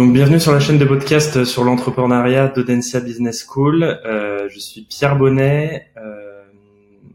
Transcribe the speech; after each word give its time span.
Donc 0.00 0.14
bienvenue 0.14 0.40
sur 0.40 0.52
la 0.52 0.60
chaîne 0.60 0.78
de 0.78 0.86
podcast 0.86 1.44
sur 1.44 1.62
l'entrepreneuriat 1.62 2.48
d'Audencia 2.48 3.00
Business 3.00 3.44
School. 3.46 3.82
Euh, 3.82 4.48
je 4.48 4.58
suis 4.58 4.80
Pierre 4.88 5.14
Bonnet 5.14 5.88
euh, 5.98 6.40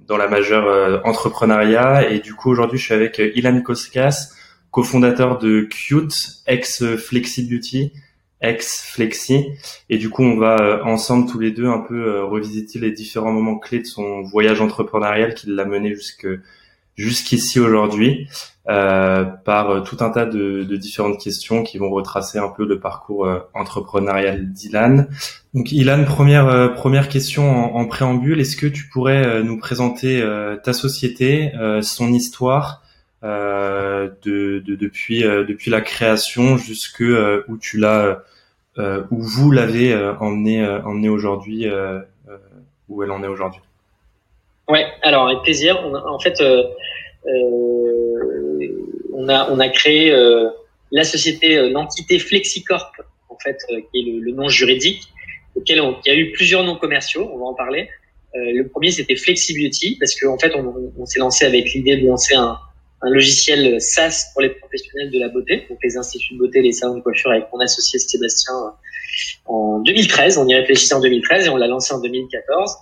dans 0.07 0.17
la 0.17 0.27
majeure 0.27 0.67
euh, 0.67 0.99
entrepreneuriat. 1.03 2.07
Et 2.11 2.19
du 2.19 2.35
coup 2.35 2.51
aujourd'hui 2.51 2.77
je 2.77 2.83
suis 2.83 2.93
avec 2.93 3.19
euh, 3.19 3.31
Ilan 3.33 3.59
Koskas, 3.61 4.29
cofondateur 4.69 5.39
de 5.39 5.61
Cute, 5.61 6.43
ex 6.45 6.85
Flexi 6.97 7.49
Beauty, 7.49 7.91
ex 8.39 8.85
Flexi 8.93 9.47
et 9.89 9.97
du 9.97 10.11
coup 10.11 10.21
on 10.21 10.37
va 10.37 10.57
euh, 10.61 10.83
ensemble 10.83 11.27
tous 11.27 11.39
les 11.39 11.49
deux 11.49 11.65
un 11.65 11.79
peu 11.79 12.23
revisiter 12.23 12.77
les 12.77 12.91
différents 12.91 13.31
moments 13.31 13.57
clés 13.57 13.79
de 13.79 13.87
son 13.87 14.21
voyage 14.21 14.61
entrepreneurial 14.61 15.33
qui 15.33 15.47
l'a 15.49 15.65
mené 15.65 15.95
jusque 15.95 16.27
jusqu'ici 16.95 17.59
aujourd'hui. 17.59 18.27
euh, 18.29 18.54
par 18.65 19.69
euh, 19.69 19.81
tout 19.81 19.97
un 19.99 20.09
tas 20.09 20.25
de, 20.25 20.63
de, 20.63 20.75
différentes 20.75 21.19
questions 21.21 21.63
qui 21.63 21.77
vont 21.77 21.89
retracer 21.89 22.39
un 22.39 22.49
peu 22.49 22.65
le 22.65 22.79
parcours 22.79 23.25
euh, 23.25 23.39
entrepreneurial 23.53 24.51
d'Ilan. 24.51 25.05
Donc 25.53 25.71
Ilan, 25.71 26.03
première 26.05 26.73
première 26.73 27.07
question 27.09 27.49
en, 27.49 27.79
en 27.79 27.85
préambule, 27.85 28.39
est-ce 28.39 28.57
que 28.57 28.67
tu 28.67 28.87
pourrais 28.89 29.43
nous 29.43 29.57
présenter 29.57 30.21
ta 30.63 30.73
société, 30.73 31.53
son 31.81 32.11
histoire 32.11 32.81
de, 33.23 34.11
de, 34.23 34.75
depuis 34.75 35.21
depuis 35.21 35.71
la 35.71 35.79
création 35.79 36.57
jusque 36.57 37.03
où 37.47 37.57
tu 37.57 37.77
l'as 37.77 38.23
où 38.77 39.21
vous 39.21 39.49
l'avez 39.49 39.95
emmené 40.19 40.67
emmené 40.67 41.07
aujourd'hui 41.07 41.67
où 42.89 43.01
elle 43.01 43.11
en 43.11 43.23
est 43.23 43.27
aujourd'hui? 43.27 43.61
Ouais, 44.67 44.85
alors 45.03 45.27
avec 45.27 45.43
plaisir. 45.43 45.79
On 45.83 45.93
en 45.95 46.19
fait, 46.19 46.41
euh, 46.41 46.63
euh, 47.27 48.34
on 49.13 49.29
a 49.29 49.49
on 49.51 49.59
a 49.59 49.69
créé 49.69 50.11
euh, 50.11 50.49
la 50.91 51.03
société, 51.03 51.57
euh, 51.57 51.69
l'entité 51.69 52.19
Flexicorp, 52.19 52.91
en 53.29 53.37
fait, 53.37 53.57
qui 53.67 53.99
est 53.99 54.03
le, 54.03 54.19
le, 54.19 54.31
nom 54.31 54.49
juridique, 54.49 55.03
auquel 55.55 55.81
on, 55.81 55.95
qui 55.95 56.09
a 56.09 56.15
eu 56.15 56.31
plusieurs 56.31 56.63
noms 56.63 56.77
commerciaux. 56.77 57.29
On 57.33 57.37
va 57.37 57.45
en 57.45 57.53
parler. 57.53 57.89
le 58.33 58.63
premier 58.67 58.91
c'était 58.91 59.15
FlexiBeauty 59.15 59.97
parce 59.99 60.19
qu'en 60.19 60.33
en 60.33 60.37
fait, 60.37 60.53
on, 60.55 60.91
on 60.97 61.05
s'est 61.05 61.19
lancé 61.19 61.45
avec 61.45 61.73
l'idée 61.73 61.97
de 61.97 62.07
lancer 62.07 62.35
un, 62.35 62.57
un 63.01 63.09
logiciel 63.09 63.79
SaaS 63.79 64.31
pour 64.33 64.41
les 64.41 64.49
professionnels 64.49 65.11
de 65.11 65.19
la 65.19 65.29
beauté, 65.29 65.65
donc 65.69 65.79
les 65.83 65.97
instituts 65.97 66.33
de 66.33 66.39
beauté, 66.39 66.61
les 66.61 66.71
salons 66.71 66.95
de 66.95 67.01
coiffure, 67.01 67.31
avec 67.31 67.45
mon 67.53 67.59
associé 67.59 67.99
Sébastien 67.99 68.53
en 69.45 69.79
2013. 69.79 70.37
On 70.37 70.47
y 70.47 70.55
réfléchissait 70.55 70.95
en 70.95 71.01
2013 71.01 71.45
et 71.45 71.49
on 71.49 71.57
l'a 71.57 71.67
lancé 71.67 71.93
en 71.93 72.01
2014. 72.01 72.75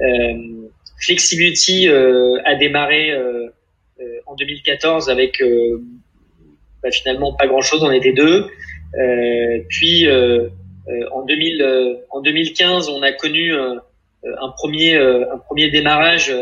Euh, 0.00 0.68
FlexiBeauty 1.00 1.88
euh, 1.88 2.40
a 2.44 2.54
démarré 2.54 3.10
euh, 3.10 3.48
euh, 3.48 3.50
2014 4.36 5.10
avec 5.10 5.42
bah, 6.82 6.90
finalement 6.90 7.34
pas 7.34 7.46
grand 7.46 7.60
chose, 7.60 7.82
on 7.82 7.90
était 7.90 8.12
deux. 8.12 8.46
puis 9.68 10.08
en, 10.08 11.22
2000, 11.22 11.98
en 12.10 12.20
2015, 12.20 12.88
on 12.88 13.02
a 13.02 13.12
connu 13.12 13.52
un 13.54 14.48
premier 14.56 14.96
un 14.96 15.38
premier 15.38 15.70
démarrage. 15.70 16.32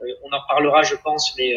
on 0.00 0.32
en 0.32 0.40
reparlera, 0.40 0.82
je 0.82 0.94
pense, 1.04 1.34
mais 1.38 1.54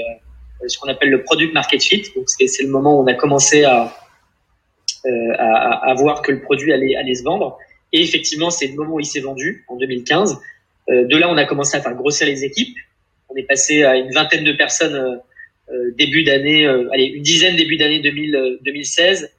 ce 0.67 0.77
qu'on 0.77 0.89
appelle 0.89 1.09
le 1.09 1.23
product 1.23 1.53
market 1.53 1.81
fit. 1.81 2.03
Donc 2.16 2.30
c'est 2.30 2.64
le 2.64 2.69
moment 2.69 2.99
où 2.99 3.03
on 3.03 3.08
a 3.08 3.14
commencé 3.16 3.64
à, 3.64 3.93
à, 5.05 5.89
à, 5.89 5.93
voir 5.95 6.21
que 6.21 6.31
le 6.31 6.41
produit 6.41 6.73
allait, 6.73 6.95
allait 6.95 7.16
se 7.16 7.23
vendre. 7.23 7.58
Et 7.91 8.02
effectivement, 8.02 8.49
c'est 8.49 8.67
le 8.67 8.75
moment 8.75 8.95
où 8.95 8.99
il 8.99 9.05
s'est 9.05 9.19
vendu 9.19 9.66
en 9.67 9.75
2015. 9.75 10.39
Euh, 10.89 11.05
de 11.05 11.17
là, 11.17 11.30
on 11.30 11.38
a 11.38 11.45
commencé 11.45 11.77
à 11.77 11.81
faire 11.81 11.95
grossir 11.95 12.27
les 12.27 12.43
équipes. 12.43 12.77
On 13.30 13.36
est 13.36 13.43
passé 13.43 13.83
à 13.83 13.95
une 13.95 14.11
vingtaine 14.11 14.43
de 14.43 14.53
personnes 14.53 14.95
euh, 14.95 15.16
euh, 15.16 15.19
début 15.98 16.23
d'année, 16.23 16.66
allez, 16.66 17.06
une 17.06 17.23
dizaine 17.23 17.56
début 17.56 17.78
d'année 17.78 18.00
2016. 18.00 19.31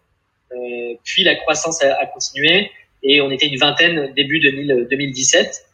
puis 1.05 1.25
la 1.25 1.35
croissance 1.37 1.83
a, 1.83 2.07
continué 2.07 2.71
et 3.03 3.21
on 3.21 3.31
était 3.31 3.47
une 3.47 3.59
vingtaine 3.59 4.13
début 4.15 4.41
2017. 4.41 5.67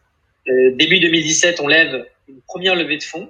début 0.75 1.00
2017, 1.00 1.60
on 1.60 1.69
lève 1.69 2.06
une 2.28 2.41
première 2.47 2.75
levée 2.75 2.97
de 2.97 3.03
fonds 3.03 3.28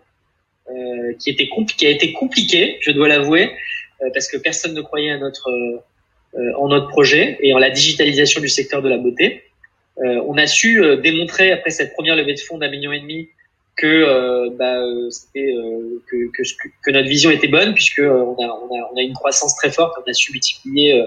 qui, 1.18 1.30
était 1.30 1.48
qui 1.76 1.86
a 1.86 1.90
été 1.90 2.12
compliquée, 2.12 2.78
je 2.80 2.90
dois 2.90 3.08
l'avouer, 3.08 3.50
parce 4.12 4.28
que 4.28 4.36
personne 4.36 4.74
ne 4.74 4.82
croyait 4.82 5.10
à 5.10 5.18
notre, 5.18 5.50
en 6.58 6.68
notre 6.68 6.88
projet 6.88 7.38
et 7.40 7.54
en 7.54 7.58
la 7.58 7.70
digitalisation 7.70 8.40
du 8.40 8.48
secteur 8.48 8.82
de 8.82 8.88
la 8.88 8.98
beauté. 8.98 9.42
Euh, 9.98 10.20
on 10.26 10.36
a 10.36 10.46
su 10.46 10.82
euh, 10.82 10.96
démontrer 10.96 11.52
après 11.52 11.70
cette 11.70 11.94
première 11.94 12.16
levée 12.16 12.34
de 12.34 12.40
fonds 12.40 12.58
d'un 12.58 12.68
million 12.68 12.92
et 12.92 13.00
demi 13.00 13.30
que 13.76 13.86
euh, 13.86 14.50
bah, 14.58 14.80
c'était 15.10 15.54
que, 16.06 16.30
que, 16.32 16.42
que, 16.84 16.90
notre 16.90 17.08
vision 17.08 17.30
était 17.30 17.48
bonne 17.48 17.74
puisque 17.74 18.00
on 18.00 18.34
a, 18.34 18.46
on, 18.46 18.74
a, 18.74 18.90
on 18.92 18.96
a 18.96 19.02
une 19.02 19.12
croissance 19.12 19.54
très 19.56 19.70
forte 19.70 19.94
on 20.04 20.10
a 20.10 20.14
su 20.14 20.32
multiplier 20.32 21.04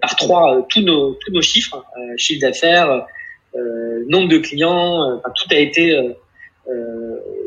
par 0.00 0.16
trois 0.16 0.66
tous 0.68 0.80
nos 0.82 1.14
tous 1.14 1.32
nos 1.32 1.42
chiffres 1.42 1.84
chiffre 2.16 2.40
d'affaires 2.40 3.06
nombre 4.08 4.28
de 4.28 4.38
clients 4.38 5.18
enfin, 5.18 5.32
tout 5.36 5.54
a 5.54 5.58
été 5.58 6.14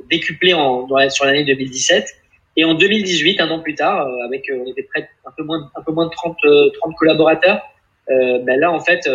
décuplé 0.10 0.54
en, 0.54 0.88
sur 1.10 1.26
l'année 1.26 1.44
2017 1.44 2.08
et 2.56 2.64
en 2.64 2.74
2018 2.74 3.42
un 3.42 3.52
an 3.52 3.60
plus 3.60 3.76
tard 3.76 4.08
avec 4.26 4.50
on 4.54 4.66
était 4.72 4.84
près 4.84 5.10
un 5.26 5.32
peu 5.36 5.44
moins 5.44 5.70
un 5.76 5.82
peu 5.82 5.92
moins 5.92 6.06
de 6.06 6.12
30 6.12 6.38
30 6.82 6.96
collaborateurs 6.96 7.62
ben 8.08 8.60
là 8.60 8.72
en 8.72 8.80
fait 8.80 9.10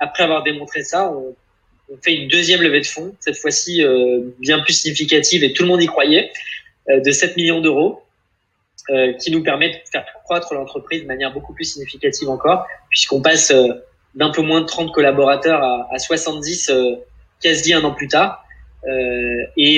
après 0.00 0.24
avoir 0.24 0.42
démontré 0.42 0.82
ça, 0.82 1.12
on, 1.12 1.36
on, 1.90 1.96
fait 2.02 2.14
une 2.14 2.28
deuxième 2.28 2.62
levée 2.62 2.80
de 2.80 2.86
fonds, 2.86 3.14
cette 3.20 3.36
fois-ci 3.36 3.82
euh, 3.82 4.20
bien 4.38 4.60
plus 4.60 4.74
significative 4.74 5.44
et 5.44 5.52
tout 5.52 5.62
le 5.64 5.68
monde 5.68 5.82
y 5.82 5.86
croyait, 5.86 6.30
euh, 6.88 7.00
de 7.00 7.10
7 7.10 7.36
millions 7.36 7.60
d'euros, 7.60 8.02
euh, 8.90 9.12
qui 9.12 9.30
nous 9.30 9.42
permet 9.42 9.70
de 9.70 9.76
faire 9.92 10.04
croître 10.24 10.52
l'entreprise 10.52 11.02
de 11.02 11.06
manière 11.06 11.32
beaucoup 11.32 11.52
plus 11.52 11.64
significative 11.64 12.28
encore, 12.28 12.66
puisqu'on 12.88 13.22
passe 13.22 13.52
euh, 13.52 13.68
d'un 14.16 14.30
peu 14.30 14.42
moins 14.42 14.62
de 14.62 14.66
30 14.66 14.90
collaborateurs 14.92 15.62
à, 15.62 15.86
à 15.92 15.98
70 15.98 16.70
euh, 16.70 16.96
quasi 17.40 17.72
un 17.72 17.84
an 17.84 17.92
plus 17.92 18.08
tard. 18.08 18.44
Et, 18.88 19.52
et, 19.58 19.76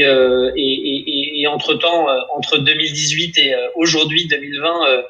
et, 0.56 1.40
et, 1.40 1.46
entre-temps, 1.48 2.06
entre 2.36 2.58
2018 2.58 3.36
et 3.38 3.54
aujourd'hui 3.74 4.28
2020, 4.28 5.02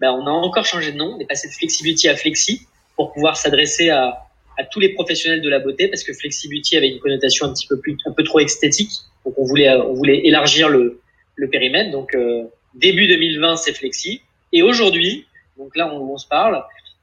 ben 0.00 0.10
on 0.10 0.26
a 0.26 0.30
encore 0.30 0.64
changé 0.64 0.90
de 0.90 0.96
nom, 0.96 1.14
on 1.16 1.20
est 1.20 1.26
passé 1.26 1.46
de 1.46 1.52
Flexibility 1.52 2.08
à 2.08 2.16
Flexi 2.16 2.66
pour 2.96 3.12
pouvoir 3.12 3.36
s'adresser 3.36 3.90
à, 3.90 4.25
à 4.58 4.64
tous 4.64 4.80
les 4.80 4.90
professionnels 4.90 5.42
de 5.42 5.48
la 5.50 5.58
beauté 5.58 5.88
parce 5.88 6.02
que 6.04 6.12
Flexibility 6.12 6.76
avait 6.76 6.88
une 6.88 6.98
connotation 6.98 7.46
un 7.46 7.52
petit 7.52 7.66
peu 7.66 7.78
plus 7.78 7.96
un 8.06 8.12
peu 8.12 8.22
trop 8.24 8.40
esthétique. 8.40 8.90
Donc 9.24 9.38
on 9.38 9.44
voulait 9.44 9.70
on 9.70 9.92
voulait 9.94 10.20
élargir 10.26 10.68
le, 10.68 11.00
le 11.34 11.48
périmètre. 11.48 11.90
Donc 11.90 12.14
euh, 12.14 12.44
début 12.74 13.06
2020 13.06 13.56
c'est 13.56 13.72
Flexi. 13.72 14.22
Et 14.52 14.62
aujourd'hui 14.62 15.26
donc 15.58 15.76
là 15.76 15.92
on, 15.92 16.12
on 16.12 16.18
se 16.18 16.26
parle 16.26 16.62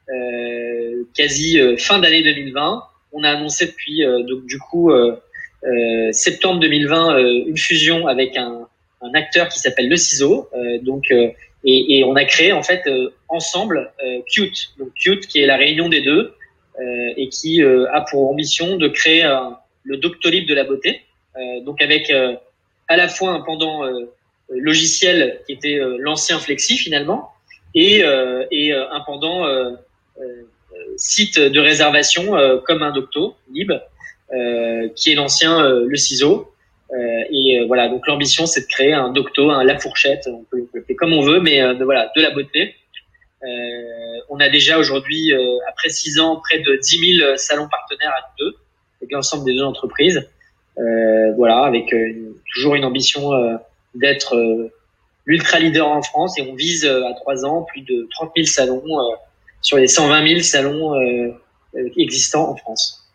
euh, 0.09 1.03
quasi 1.15 1.59
euh, 1.59 1.77
fin 1.77 1.99
d'année 1.99 2.23
2020 2.23 2.83
on 3.13 3.23
a 3.23 3.29
annoncé 3.29 3.67
depuis 3.67 4.03
euh, 4.03 4.23
donc 4.23 4.45
du 4.45 4.57
coup 4.59 4.91
euh, 4.91 5.15
septembre 6.11 6.59
2020 6.59 7.17
une 7.47 7.57
fusion 7.57 8.07
avec 8.07 8.35
un, 8.35 8.67
un 9.01 9.13
acteur 9.13 9.47
qui 9.47 9.59
s'appelle 9.59 9.87
Le 9.87 9.95
Ciseau. 9.95 10.49
Donc 10.81 11.09
et, 11.11 11.35
et, 11.99 12.03
on 12.03 12.15
a 12.15 12.25
créé 12.25 12.51
en 12.51 12.63
fait 12.63 12.81
ensemble 13.29 13.93
Cute. 14.29 14.73
Donc 14.77 14.89
Cute 14.95 15.25
qui 15.27 15.39
est 15.39 15.45
la 15.45 15.55
réunion 15.55 15.87
des 15.87 16.01
deux. 16.01 16.21
euh, 16.21 16.42
et 17.17 17.29
qui 17.29 17.63
euh, 17.63 17.85
a 17.91 18.01
pour 18.01 18.29
ambition 18.29 18.77
de 18.77 18.87
créer 18.87 19.27
le 19.83 19.97
Doctolib 19.97 20.47
de 20.47 20.53
la 20.53 20.63
beauté, 20.63 21.01
euh, 21.35 21.61
donc 21.61 21.81
avec 21.81 22.11
à 22.87 22.97
la 22.97 23.07
fois 23.07 23.31
un 23.31 23.41
pendant 23.41 23.83
logiciel 24.49 25.41
qui 25.45 25.53
était 25.53 25.79
l'ancien 25.99 26.39
Flexi 26.39 26.77
finalement, 26.77 27.31
et, 27.75 28.03
et 28.51 28.73
un 28.73 28.99
pendant 29.05 29.47
site 30.97 31.39
de 31.39 31.59
réservation 31.59 32.33
comme 32.65 32.83
un 32.83 32.91
Docto 32.91 33.35
Lib, 33.51 33.71
qui 34.95 35.11
est 35.11 35.15
l'ancien 35.15 35.67
le 35.69 35.95
ciseau. 35.95 36.53
et 37.31 37.63
voilà, 37.65 37.87
donc 37.87 38.05
l'ambition 38.07 38.45
c'est 38.45 38.61
de 38.61 38.67
créer 38.67 38.93
un 38.93 39.09
Docto, 39.09 39.49
un 39.49 39.63
La 39.63 39.79
Fourchette, 39.79 40.27
on 40.27 40.43
peut 40.43 40.67
l'appeler 40.73 40.95
comme 40.95 41.13
on 41.13 41.21
veut, 41.21 41.39
mais 41.39 41.61
voilà, 41.83 42.11
de 42.15 42.21
la 42.21 42.31
beauté. 42.31 42.75
Euh, 43.43 44.21
on 44.29 44.39
a 44.39 44.49
déjà 44.49 44.77
aujourd'hui, 44.77 45.33
euh, 45.33 45.57
après 45.69 45.89
six 45.89 46.19
ans, 46.19 46.37
près 46.37 46.59
de 46.59 46.79
10 46.81 47.17
000 47.19 47.37
salons 47.37 47.67
partenaires 47.67 48.11
à 48.11 48.21
nous 48.21 48.45
deux, 48.45 48.57
avec 49.01 49.11
l'ensemble 49.11 49.45
des 49.45 49.53
deux 49.53 49.63
entreprises. 49.63 50.29
Euh, 50.77 51.33
voilà, 51.35 51.63
avec 51.63 51.93
toujours 52.53 52.75
une 52.75 52.85
ambition 52.85 53.29
d'être 53.95 54.71
l'ultra 55.25 55.59
leader 55.59 55.87
en 55.87 56.01
France 56.01 56.37
et 56.39 56.41
on 56.41 56.55
vise 56.55 56.85
à 56.85 57.13
trois 57.13 57.45
ans 57.45 57.63
plus 57.63 57.81
de 57.81 58.07
30 58.11 58.31
000 58.35 58.47
salons 58.47 58.83
sur 59.61 59.77
les 59.77 59.87
120 59.87 60.27
000 60.27 60.41
salons 60.41 60.93
existants 61.97 62.49
en 62.49 62.55
France. 62.55 63.07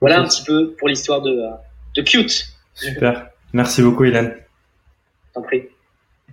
Voilà 0.00 0.20
un 0.20 0.28
petit 0.28 0.44
peu 0.44 0.74
pour 0.78 0.88
l'histoire 0.88 1.22
de, 1.22 1.42
de 1.96 2.02
Cute. 2.02 2.46
Super. 2.74 3.30
Merci 3.52 3.82
beaucoup, 3.82 4.04
Hélène. 4.04 4.36
T'en 5.34 5.42
prie. 5.42 5.67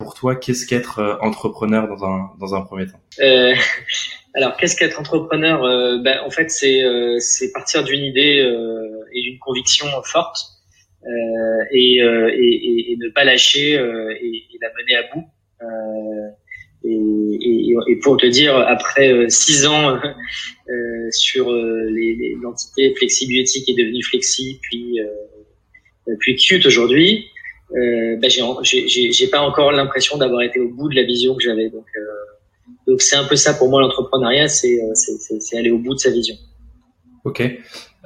Pour 0.05 0.13
toi, 0.13 0.35
qu'est-ce 0.35 0.67
qu'être 0.67 0.99
euh, 0.99 1.15
entrepreneur 1.19 1.87
dans 1.87 2.05
un, 2.05 2.29
dans 2.39 2.53
un 2.53 2.61
premier 2.61 2.85
temps? 2.85 3.01
Euh, 3.21 3.55
Alors, 4.35 4.55
qu'est-ce 4.55 4.75
qu'être 4.75 4.99
entrepreneur? 4.99 5.63
Euh, 5.63 5.97
ben, 5.97 6.19
En 6.23 6.29
fait, 6.29 6.51
c'est 6.51 6.83
euh, 6.83 7.17
partir 7.55 7.83
d'une 7.83 8.03
idée 8.03 8.39
euh, 8.39 9.03
et 9.15 9.21
d'une 9.23 9.39
conviction 9.39 9.87
forte 10.03 10.37
et, 11.71 11.97
et, 11.97 12.91
et, 12.91 12.97
ne 12.97 13.09
pas 13.09 13.23
lâcher 13.23 13.73
et, 13.73 14.57
la 14.61 14.69
mener 14.77 14.95
à 14.95 15.03
bout. 15.13 15.25
Et, 16.83 17.91
et, 17.91 17.95
pour 17.97 18.17
te 18.17 18.25
dire, 18.25 18.55
après 18.57 19.29
six 19.29 19.67
ans 19.67 19.99
sur 21.11 21.51
l'entité 21.51 22.93
flexibiotique 22.95 23.69
est 23.69 23.75
devenue 23.75 24.03
flexi, 24.03 24.59
puis 24.63 24.99
puis 26.19 26.35
cute 26.35 26.65
aujourd'hui, 26.65 27.27
euh, 27.75 28.17
bah, 28.21 28.27
j'ai 28.29 29.27
pas 29.27 29.39
encore 29.39 29.71
l'impression 29.71 30.17
d'avoir 30.17 30.41
été 30.41 30.59
au 30.59 30.69
bout 30.69 30.89
de 30.89 30.95
la 30.95 31.03
vision 31.03 31.35
que 31.35 31.43
j'avais. 31.43 31.69
Donc, 31.69 31.85
euh, 31.97 32.01
donc 32.87 33.01
c'est 33.01 33.15
un 33.15 33.25
peu 33.25 33.35
ça 33.35 33.53
pour 33.53 33.69
moi 33.69 33.81
l'entrepreneuriat, 33.81 34.47
c'est 34.47 34.79
c'est 34.93 35.57
aller 35.57 35.71
au 35.71 35.77
bout 35.77 35.93
de 35.93 35.99
sa 35.99 36.11
vision. 36.11 36.35
Ok. 37.25 37.41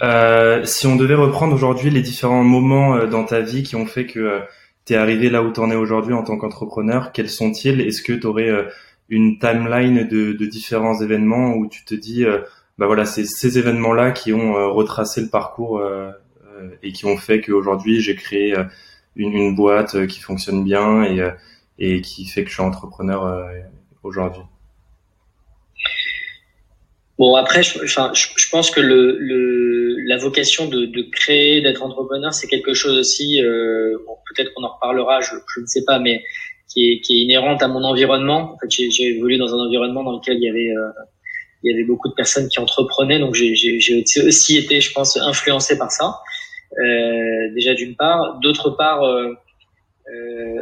Euh, 0.01 0.63
si 0.63 0.88
on 0.88 0.95
devait 0.95 1.16
reprendre 1.16 1.54
aujourd'hui 1.54 1.89
les 1.89 2.01
différents 2.01 2.44
moments 2.44 2.95
euh, 2.95 3.07
dans 3.07 3.25
ta 3.25 3.42
vie 3.42 3.63
qui 3.63 3.75
ont 3.75 3.86
fait 3.86 4.06
que 4.06 4.19
euh, 4.19 4.39
tu 4.86 4.94
es 4.94 4.95
arrivé 4.95 5.30
là 5.30 5.44
où 5.44 5.51
tu 5.51 5.60
en 5.60 5.69
es 5.69 5.75
aujourd'hui 5.75 6.13
en 6.13 6.24
tant 6.24 6.38
qu'entrepreneur, 6.38 7.12
quels 7.12 7.30
sont-ils? 7.30 7.81
Est-ce 7.81 8.01
que 8.01 8.13
tu 8.13 8.25
aurais 8.25 8.50
une 9.10 9.38
timeline 9.39 10.07
de, 10.07 10.31
de, 10.33 10.45
différents 10.45 11.00
événements 11.01 11.54
où 11.54 11.68
tu 11.68 11.83
te 11.83 11.94
dis, 11.94 12.24
bah 12.77 12.88
voilà, 12.88 13.06
c'est 13.06 13.25
ces 13.25 13.60
événements-là 13.60 14.12
qui 14.12 14.33
ont 14.33 14.74
retracé 14.74 15.21
le 15.21 15.27
parcours 15.27 15.83
et 16.81 16.92
qui 16.92 17.06
ont 17.06 17.18
fait 17.18 17.42
qu'aujourd'hui 17.42 18.01
j'ai 18.01 18.16
créé 18.16 18.56
une, 19.24 19.56
boîte 19.56 20.07
qui 20.07 20.19
fonctionne 20.19 20.63
bien 20.63 21.04
et, 21.04 21.21
et 21.77 22.01
qui 22.01 22.25
fait 22.25 22.44
que 22.44 22.50
je 22.50 22.56
suis 22.56 22.63
entrepreneur 22.63 23.45
aujourd'hui 24.04 24.44
Bon, 27.19 27.36
après, 27.36 27.63
je, 27.63 27.83
enfin, 27.83 28.13
je, 28.13 28.50
pense 28.50 28.71
que 28.71 28.80
le, 28.80 29.18
le, 29.19 29.98
la 30.07 30.16
vocation 30.16 30.69
de, 30.69 30.86
de 30.86 31.01
créer, 31.12 31.60
d'être 31.60 31.83
entrepreneur, 31.83 32.33
c'est 32.33 32.48
quelque 32.48 32.74
chose 32.74 32.98
aussi, 32.98 33.44
euh, 33.44 33.98
peut-être 34.33 34.54
qu'on 34.54 34.63
en 34.63 34.74
reparlera, 34.74 35.19
je, 35.19 35.31
je, 35.54 35.60
ne 35.60 35.66
sais 35.66 35.83
pas, 35.83 36.00
mais 36.00 36.24
qui 36.69 36.89
est, 36.89 37.01
qui 37.01 37.18
est 37.18 37.24
inhérente 37.24 37.62
à 37.62 37.68
mon 37.68 37.83
environnement. 37.83 38.54
En 38.54 38.57
fait, 38.57 38.71
j'ai 38.71 39.04
évolué 39.04 39.38
dans 39.38 39.54
un 39.54 39.66
environnement 39.66 40.06
dans 40.06 40.13
lequel 40.13 40.38
il 40.38 40.44
y 40.44 40.50
avait, 40.50 40.71
euh, 40.71 40.92
il 41.63 41.71
y 41.71 41.74
avait 41.74 41.83
beaucoup 41.83 42.07
de 42.07 42.13
personnes 42.13 42.48
qui 42.48 42.57
entreprenaient, 42.62 43.19
donc 43.19 43.36
j'ai 43.36 43.54
aussi 44.25 44.57
été, 44.57 44.80
je 44.80 44.94
pense, 44.94 45.18
influencé 45.18 45.77
par 45.77 45.92
ça. 45.92 46.21
Euh, 46.77 47.54
déjà 47.54 47.74
d'une 47.74 47.95
part, 47.95 48.39
d'autre 48.42 48.69
part, 48.71 49.04
euh, 49.04 49.33
euh, 50.07 50.62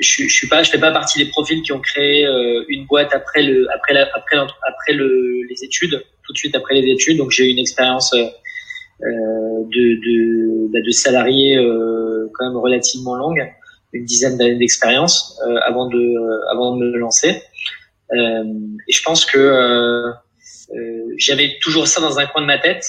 je, 0.00 0.24
je 0.24 0.34
suis 0.34 0.48
pas, 0.48 0.62
je 0.62 0.70
fais 0.70 0.78
pas 0.78 0.90
partie 0.90 1.18
des 1.18 1.30
profils 1.30 1.62
qui 1.62 1.72
ont 1.72 1.80
créé 1.80 2.26
une 2.68 2.86
boîte 2.86 3.14
après 3.14 3.42
le, 3.42 3.66
après 3.74 3.94
la, 3.94 4.08
après, 4.14 4.36
après 4.36 4.92
le, 4.92 5.42
les 5.48 5.64
études, 5.64 6.02
tout 6.24 6.32
de 6.32 6.38
suite 6.38 6.54
après 6.54 6.74
les 6.74 6.90
études. 6.90 7.18
Donc 7.18 7.30
j'ai 7.30 7.46
eu 7.46 7.50
une 7.50 7.58
expérience 7.58 8.10
de, 9.00 9.68
de, 9.70 10.72
bah, 10.72 10.80
de 10.84 10.90
salarié 10.90 11.56
quand 12.34 12.46
même 12.46 12.56
relativement 12.58 13.14
longue, 13.14 13.42
une 13.92 14.04
dizaine 14.04 14.36
d'années 14.36 14.56
d'expérience 14.56 15.40
avant 15.64 15.88
de, 15.88 16.50
avant 16.52 16.76
de 16.76 16.84
me 16.84 16.96
lancer. 16.98 17.42
et 18.12 18.92
je 18.92 19.02
pense 19.02 19.24
que 19.24 20.12
j'avais 21.16 21.56
toujours 21.60 21.88
ça 21.88 22.00
dans 22.00 22.18
un 22.18 22.26
coin 22.26 22.42
de 22.42 22.46
ma 22.46 22.58
tête, 22.58 22.84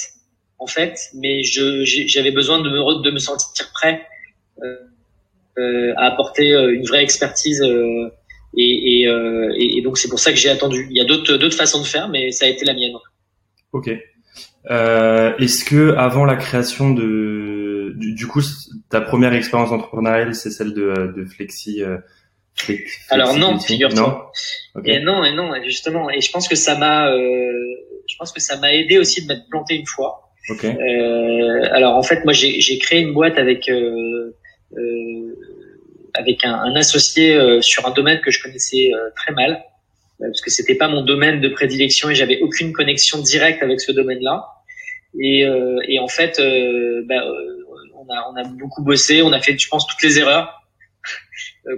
en 0.58 0.66
fait, 0.66 0.98
mais 1.14 1.42
je, 1.42 1.84
j'avais 1.84 2.30
besoin 2.32 2.60
de 2.60 2.68
me, 2.68 3.02
de 3.02 3.10
me 3.10 3.18
sentir 3.18 3.70
prêt. 3.72 4.06
Euh, 4.62 4.74
euh, 5.58 5.92
à 5.96 6.06
apporter 6.06 6.52
euh, 6.52 6.72
une 6.72 6.84
vraie 6.84 7.02
expertise 7.02 7.60
euh, 7.62 8.08
et, 8.56 9.02
et, 9.02 9.76
et, 9.76 9.82
donc 9.82 9.98
c'est 9.98 10.08
pour 10.08 10.20
ça 10.20 10.30
que 10.30 10.38
j'ai 10.38 10.50
attendu. 10.50 10.86
Il 10.88 10.96
y 10.96 11.00
a 11.00 11.04
d'autres 11.04 11.36
d'autres 11.36 11.56
façons 11.56 11.80
de 11.80 11.86
faire, 11.86 12.08
mais 12.08 12.30
ça 12.30 12.44
a 12.46 12.48
été 12.48 12.64
la 12.64 12.74
mienne. 12.74 12.94
Ok. 13.72 13.90
Euh, 14.70 15.36
Est-ce 15.38 15.64
que 15.64 15.94
avant 15.96 16.24
la 16.24 16.36
création 16.36 16.90
de 16.90 17.92
du, 17.96 18.26
coup 18.28 18.40
ta 18.88 19.00
première 19.00 19.32
expérience 19.32 19.72
entrepreneuriale 19.72 20.34
c'est 20.34 20.50
celle 20.50 20.74
de, 20.74 21.12
de 21.16 21.24
Flexi, 21.24 21.82
euh, 21.82 21.96
Alors 23.08 23.36
non, 23.36 23.58
figure-toi. 23.58 24.30
Non. 24.76 24.82
Et 24.84 25.00
non 25.00 25.24
et 25.24 25.34
non 25.34 25.52
justement 25.64 26.08
et 26.08 26.20
je 26.20 26.30
pense 26.30 26.46
que 26.46 26.54
ça 26.54 26.76
m'a 26.76 27.10
euh, 27.10 27.52
je 28.08 28.16
pense 28.16 28.32
que 28.32 28.40
ça 28.40 28.56
m'a 28.58 28.72
aidé 28.72 28.98
aussi 28.98 29.22
de 29.22 29.26
m'être 29.26 29.48
planté 29.50 29.74
une 29.74 29.86
fois. 29.86 30.27
Okay. 30.50 30.68
Euh, 30.68 31.68
alors 31.72 31.96
en 31.96 32.02
fait 32.02 32.24
moi 32.24 32.32
j'ai 32.32 32.78
créé 32.78 33.00
une 33.00 33.12
boîte 33.12 33.38
avec 33.38 33.68
euh, 33.68 34.34
euh, 34.76 35.34
avec 36.14 36.44
un, 36.44 36.54
un 36.54 36.74
associé 36.76 37.34
euh, 37.34 37.60
sur 37.60 37.86
un 37.86 37.90
domaine 37.92 38.20
que 38.20 38.30
je 38.30 38.42
connaissais 38.42 38.90
euh, 38.92 39.10
très 39.16 39.32
mal 39.32 39.62
parce 40.20 40.40
que 40.40 40.50
c'était 40.50 40.74
pas 40.74 40.88
mon 40.88 41.02
domaine 41.02 41.40
de 41.40 41.48
prédilection 41.48 42.10
et 42.10 42.14
j'avais 42.14 42.40
aucune 42.40 42.72
connexion 42.72 43.20
directe 43.20 43.62
avec 43.62 43.80
ce 43.80 43.92
domaine-là. 43.92 44.46
Et, 45.20 45.46
et, 45.88 46.00
en 46.00 46.08
fait, 46.08 46.42
bah, 47.06 47.22
on, 47.94 48.12
a, 48.12 48.28
on 48.28 48.34
a 48.34 48.42
beaucoup 48.42 48.82
bossé, 48.82 49.22
on 49.22 49.32
a 49.32 49.40
fait, 49.40 49.56
je 49.56 49.68
pense, 49.68 49.86
toutes 49.86 50.02
les 50.02 50.18
erreurs 50.18 50.60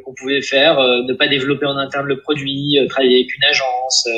qu'on 0.04 0.14
pouvait 0.14 0.40
faire, 0.40 0.80
ne 0.80 1.12
pas 1.12 1.28
développer 1.28 1.66
en 1.66 1.76
interne 1.76 2.06
le 2.06 2.18
produit, 2.18 2.78
travailler 2.88 3.16
avec 3.16 3.36
une 3.36 3.44
agence, 3.44 4.08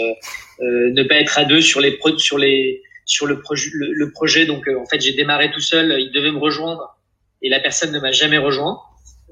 ne 0.60 1.02
pas 1.02 1.16
être 1.16 1.36
à 1.40 1.44
deux 1.44 1.60
sur 1.60 1.80
les 1.80 1.98
sur 2.18 2.38
les 2.38 2.80
sur 3.04 3.26
le, 3.26 3.40
projet 3.40 3.70
le, 3.72 4.10
projet. 4.10 4.46
Donc 4.46 4.68
en 4.68 4.86
fait, 4.86 5.00
j'ai 5.00 5.12
démarré 5.12 5.50
tout 5.50 5.60
seul, 5.60 5.96
il 6.00 6.12
devait 6.12 6.32
me 6.32 6.38
rejoindre 6.38 6.96
et 7.42 7.48
la 7.48 7.60
personne 7.60 7.92
ne 7.92 8.00
m'a 8.00 8.12
jamais 8.12 8.38
rejoint. 8.38 8.80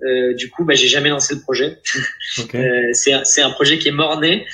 Euh, 0.02 0.34
du 0.34 0.50
coup, 0.50 0.64
bah, 0.64 0.74
j'ai 0.74 0.88
jamais 0.88 1.10
lancé 1.10 1.34
le 1.34 1.40
projet. 1.40 1.78
euh, 2.54 2.88
c'est 2.92 3.12
un, 3.12 3.24
c'est 3.24 3.42
un 3.42 3.50
projet 3.50 3.78
qui 3.78 3.88
est 3.88 3.92
mort-né. 3.92 4.46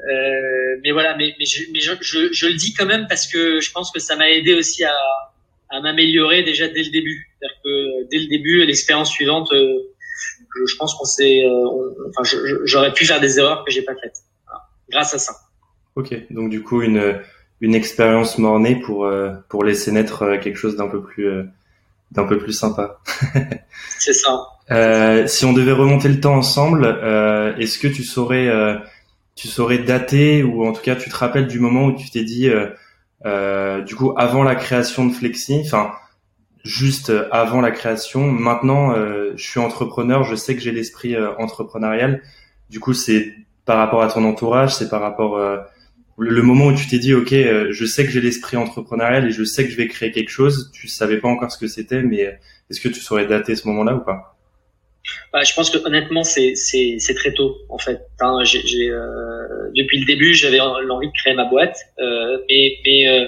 Euh, 0.00 0.76
mais 0.82 0.92
voilà, 0.92 1.16
mais, 1.16 1.34
mais, 1.38 1.44
je, 1.44 1.62
mais 1.72 1.80
je, 1.80 1.92
je, 2.00 2.32
je, 2.32 2.46
le 2.46 2.54
dis 2.54 2.74
quand 2.74 2.86
même 2.86 3.06
parce 3.08 3.26
que 3.26 3.60
je 3.60 3.70
pense 3.70 3.90
que 3.90 4.00
ça 4.00 4.16
m'a 4.16 4.30
aidé 4.30 4.52
aussi 4.54 4.84
à, 4.84 4.94
à 5.70 5.80
m'améliorer 5.80 6.42
déjà 6.42 6.68
dès 6.68 6.82
le 6.82 6.90
début. 6.90 7.28
C'est-à-dire 7.38 7.56
que 7.62 8.08
dès 8.10 8.18
le 8.18 8.26
début, 8.26 8.64
l'expérience 8.64 9.10
suivante, 9.10 9.52
euh, 9.52 9.78
je, 10.66 10.76
pense 10.76 10.94
qu'on 10.94 11.04
s'est, 11.04 11.44
euh, 11.44 12.08
enfin, 12.08 12.38
j'aurais 12.64 12.92
pu 12.92 13.06
faire 13.06 13.20
des 13.20 13.38
erreurs 13.38 13.64
que 13.64 13.70
j'ai 13.70 13.82
pas 13.82 13.94
faites. 13.94 14.18
Voilà, 14.46 14.62
grâce 14.90 15.14
à 15.14 15.18
ça. 15.18 15.34
Ok, 15.96 16.14
donc 16.30 16.50
du 16.50 16.62
coup 16.62 16.82
une 16.82 17.20
une 17.60 17.74
expérience 17.74 18.38
mort-née 18.38 18.76
pour 18.76 19.06
euh, 19.06 19.32
pour 19.48 19.64
laisser 19.64 19.92
naître 19.92 20.36
quelque 20.42 20.56
chose 20.56 20.76
d'un 20.76 20.88
peu 20.88 21.02
plus 21.02 21.46
d'un 22.12 22.24
peu 22.24 22.38
plus 22.38 22.52
sympa. 22.52 22.98
c'est 23.98 24.12
ça. 24.12 24.46
Euh, 24.70 25.26
si 25.26 25.44
on 25.44 25.52
devait 25.52 25.72
remonter 25.72 26.08
le 26.08 26.20
temps 26.20 26.36
ensemble, 26.36 26.84
euh, 26.84 27.54
est-ce 27.56 27.78
que 27.78 27.88
tu 27.88 28.02
saurais, 28.02 28.48
euh, 28.48 28.78
tu 29.34 29.48
saurais 29.48 29.78
dater 29.78 30.42
ou 30.42 30.66
en 30.66 30.72
tout 30.72 30.82
cas 30.82 30.96
tu 30.96 31.10
te 31.10 31.16
rappelles 31.16 31.48
du 31.48 31.60
moment 31.60 31.86
où 31.86 31.92
tu 31.92 32.08
t'es 32.10 32.24
dit, 32.24 32.48
euh, 32.48 32.68
euh, 33.26 33.82
du 33.82 33.94
coup 33.94 34.14
avant 34.16 34.42
la 34.42 34.54
création 34.54 35.06
de 35.06 35.12
Flexi, 35.12 35.60
enfin 35.64 35.92
juste 36.64 37.12
avant 37.30 37.60
la 37.60 37.70
création, 37.70 38.22
maintenant 38.22 38.94
je 38.94 39.42
suis 39.42 39.60
entrepreneur, 39.60 40.24
je 40.24 40.34
sais 40.34 40.54
que 40.54 40.62
j'ai 40.62 40.72
l'esprit 40.72 41.14
entrepreneurial. 41.38 42.22
Du 42.70 42.80
coup 42.80 42.94
c'est 42.94 43.34
par 43.66 43.76
rapport 43.76 44.02
à 44.02 44.08
ton 44.08 44.24
entourage, 44.24 44.74
c'est 44.74 44.88
par 44.88 45.02
rapport 45.02 45.38
le 46.16 46.42
moment 46.42 46.66
où 46.66 46.74
tu 46.74 46.86
t'es 46.86 46.98
dit 46.98 47.12
ok 47.14 47.30
je 47.30 47.84
sais 47.86 48.04
que 48.04 48.10
j'ai 48.10 48.20
l'esprit 48.20 48.56
entrepreneurial 48.56 49.26
et 49.26 49.30
je 49.30 49.42
sais 49.42 49.64
que 49.64 49.70
je 49.70 49.76
vais 49.76 49.88
créer 49.88 50.12
quelque 50.12 50.30
chose 50.30 50.70
tu 50.72 50.86
savais 50.86 51.18
pas 51.18 51.28
encore 51.28 51.50
ce 51.50 51.58
que 51.58 51.66
c'était 51.66 52.02
mais 52.02 52.38
est-ce 52.70 52.80
que 52.80 52.88
tu 52.88 53.00
saurais 53.00 53.26
dater 53.26 53.56
ce 53.56 53.68
moment-là 53.68 53.94
ou 53.94 54.00
pas? 54.00 54.34
Bah, 55.32 55.42
je 55.42 55.52
pense 55.54 55.70
que 55.70 55.78
honnêtement 55.84 56.24
c'est 56.24 56.54
c'est 56.54 56.96
c'est 56.98 57.14
très 57.14 57.32
tôt 57.32 57.56
en 57.68 57.78
fait. 57.78 58.00
Enfin, 58.20 58.42
j'ai 58.44 58.88
euh, 58.88 59.70
depuis 59.76 59.98
le 59.98 60.06
début 60.06 60.32
j'avais 60.32 60.58
l'envie 60.58 61.08
de 61.08 61.12
créer 61.12 61.34
ma 61.34 61.44
boîte, 61.44 61.76
euh, 61.98 62.38
mais 62.48 62.78
mais 62.86 63.08
euh, 63.08 63.26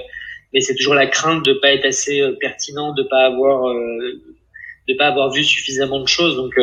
mais 0.54 0.60
c'est 0.60 0.74
toujours 0.74 0.94
la 0.94 1.06
crainte 1.06 1.44
de 1.44 1.52
pas 1.54 1.72
être 1.72 1.84
assez 1.84 2.20
euh, 2.20 2.36
pertinent, 2.40 2.94
de 2.94 3.02
pas 3.02 3.26
avoir 3.26 3.68
euh, 3.68 4.22
de 4.88 4.94
pas 4.94 5.08
avoir 5.08 5.30
vu 5.30 5.44
suffisamment 5.44 6.00
de 6.00 6.08
choses. 6.08 6.36
Donc 6.36 6.54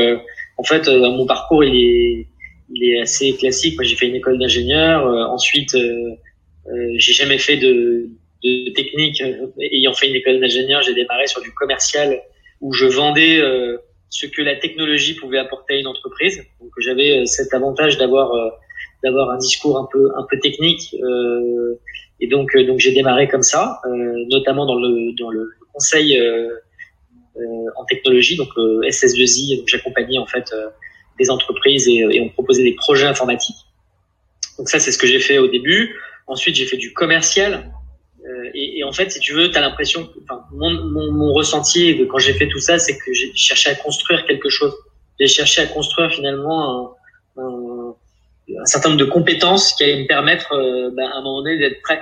en 0.57 0.63
fait 0.63 0.87
mon 0.87 1.25
parcours 1.27 1.63
il 1.63 1.75
est 1.75 2.27
il 2.73 2.83
est 2.89 3.01
assez 3.01 3.35
classique. 3.35 3.75
Moi 3.75 3.83
j'ai 3.83 3.95
fait 3.95 4.07
une 4.07 4.15
école 4.15 4.39
d'ingénieur, 4.39 5.05
ensuite 5.31 5.75
j'ai 6.95 7.13
jamais 7.13 7.37
fait 7.37 7.57
de 7.57 8.09
de 8.43 8.73
technique. 8.73 9.21
Ayant 9.59 9.93
fait 9.93 10.09
une 10.09 10.15
école 10.15 10.39
d'ingénieur, 10.39 10.81
j'ai 10.81 10.93
démarré 10.93 11.27
sur 11.27 11.41
du 11.41 11.51
commercial 11.51 12.21
où 12.61 12.73
je 12.73 12.85
vendais 12.85 13.41
ce 14.13 14.27
que 14.27 14.43
la 14.43 14.55
technologie 14.55 15.15
pouvait 15.15 15.39
apporter 15.39 15.73
à 15.73 15.77
une 15.77 15.87
entreprise. 15.87 16.45
Donc 16.61 16.69
j'avais 16.77 17.17
euh, 17.17 17.25
cet 17.25 17.53
avantage 17.53 17.97
d'avoir 17.97 18.31
euh, 18.31 18.49
d'avoir 19.03 19.31
un 19.31 19.37
discours 19.37 19.77
un 19.79 19.87
peu 19.91 20.11
un 20.15 20.25
peu 20.29 20.39
technique 20.39 20.95
euh, 21.03 21.79
et 22.19 22.27
donc 22.27 22.55
donc 22.55 22.79
j'ai 22.79 22.93
démarré 22.93 23.27
comme 23.27 23.41
ça, 23.41 23.81
notamment 24.29 24.65
dans 24.65 24.75
le 24.75 25.13
dans 25.19 25.29
le 25.29 25.49
conseil 25.73 26.17
en 27.75 27.85
technologie, 27.85 28.37
donc 28.37 28.49
SS2I. 28.55 29.57
Donc 29.57 29.67
j'accompagnais 29.67 30.19
en 30.19 30.27
fait 30.27 30.53
des 31.19 31.29
entreprises 31.29 31.87
et, 31.87 32.05
et 32.11 32.21
on 32.21 32.29
proposait 32.29 32.63
des 32.63 32.75
projets 32.75 33.05
informatiques. 33.05 33.55
Donc 34.57 34.69
ça 34.69 34.79
c'est 34.79 34.91
ce 34.91 34.97
que 34.97 35.07
j'ai 35.07 35.19
fait 35.19 35.37
au 35.37 35.47
début. 35.47 35.95
Ensuite 36.27 36.55
j'ai 36.55 36.65
fait 36.65 36.77
du 36.77 36.93
commercial 36.93 37.71
euh, 38.25 38.49
et, 38.53 38.79
et, 38.79 38.83
en 38.83 38.91
fait, 38.91 39.11
si 39.11 39.19
tu 39.19 39.33
veux, 39.33 39.51
tu 39.51 39.57
as 39.57 39.61
l'impression, 39.61 40.09
enfin, 40.23 40.45
mon, 40.53 40.71
mon, 40.71 41.11
mon, 41.11 41.33
ressenti 41.33 42.07
quand 42.09 42.19
j'ai 42.19 42.33
fait 42.33 42.47
tout 42.47 42.59
ça, 42.59 42.79
c'est 42.79 42.97
que 42.97 43.11
j'ai 43.11 43.31
cherché 43.35 43.69
à 43.69 43.75
construire 43.75 44.25
quelque 44.25 44.49
chose. 44.49 44.73
J'ai 45.19 45.27
cherché 45.27 45.61
à 45.61 45.65
construire 45.65 46.09
finalement 46.11 46.95
un, 47.37 47.41
un, 47.41 47.95
un, 48.61 48.65
certain 48.65 48.89
nombre 48.89 49.01
de 49.01 49.09
compétences 49.09 49.73
qui 49.73 49.83
allaient 49.83 50.03
me 50.03 50.07
permettre, 50.07 50.53
euh, 50.53 50.89
bah, 50.95 51.03
à 51.13 51.17
un 51.17 51.21
moment 51.21 51.43
donné, 51.43 51.57
d'être 51.57 51.81
prêt, 51.81 52.01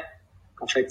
en 0.59 0.67
fait. 0.67 0.87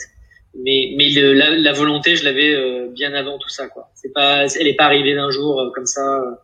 Mais, 0.54 0.94
mais 0.96 1.10
le, 1.10 1.32
la, 1.32 1.50
la, 1.50 1.72
volonté, 1.72 2.16
je 2.16 2.24
l'avais 2.24 2.52
euh, 2.52 2.88
bien 2.90 3.14
avant 3.14 3.38
tout 3.38 3.48
ça, 3.48 3.68
quoi. 3.68 3.88
C'est 3.94 4.12
pas, 4.12 4.46
elle 4.46 4.66
est 4.66 4.74
pas 4.74 4.86
arrivée 4.86 5.14
d'un 5.14 5.30
jour 5.30 5.60
euh, 5.60 5.70
comme 5.72 5.86
ça. 5.86 6.42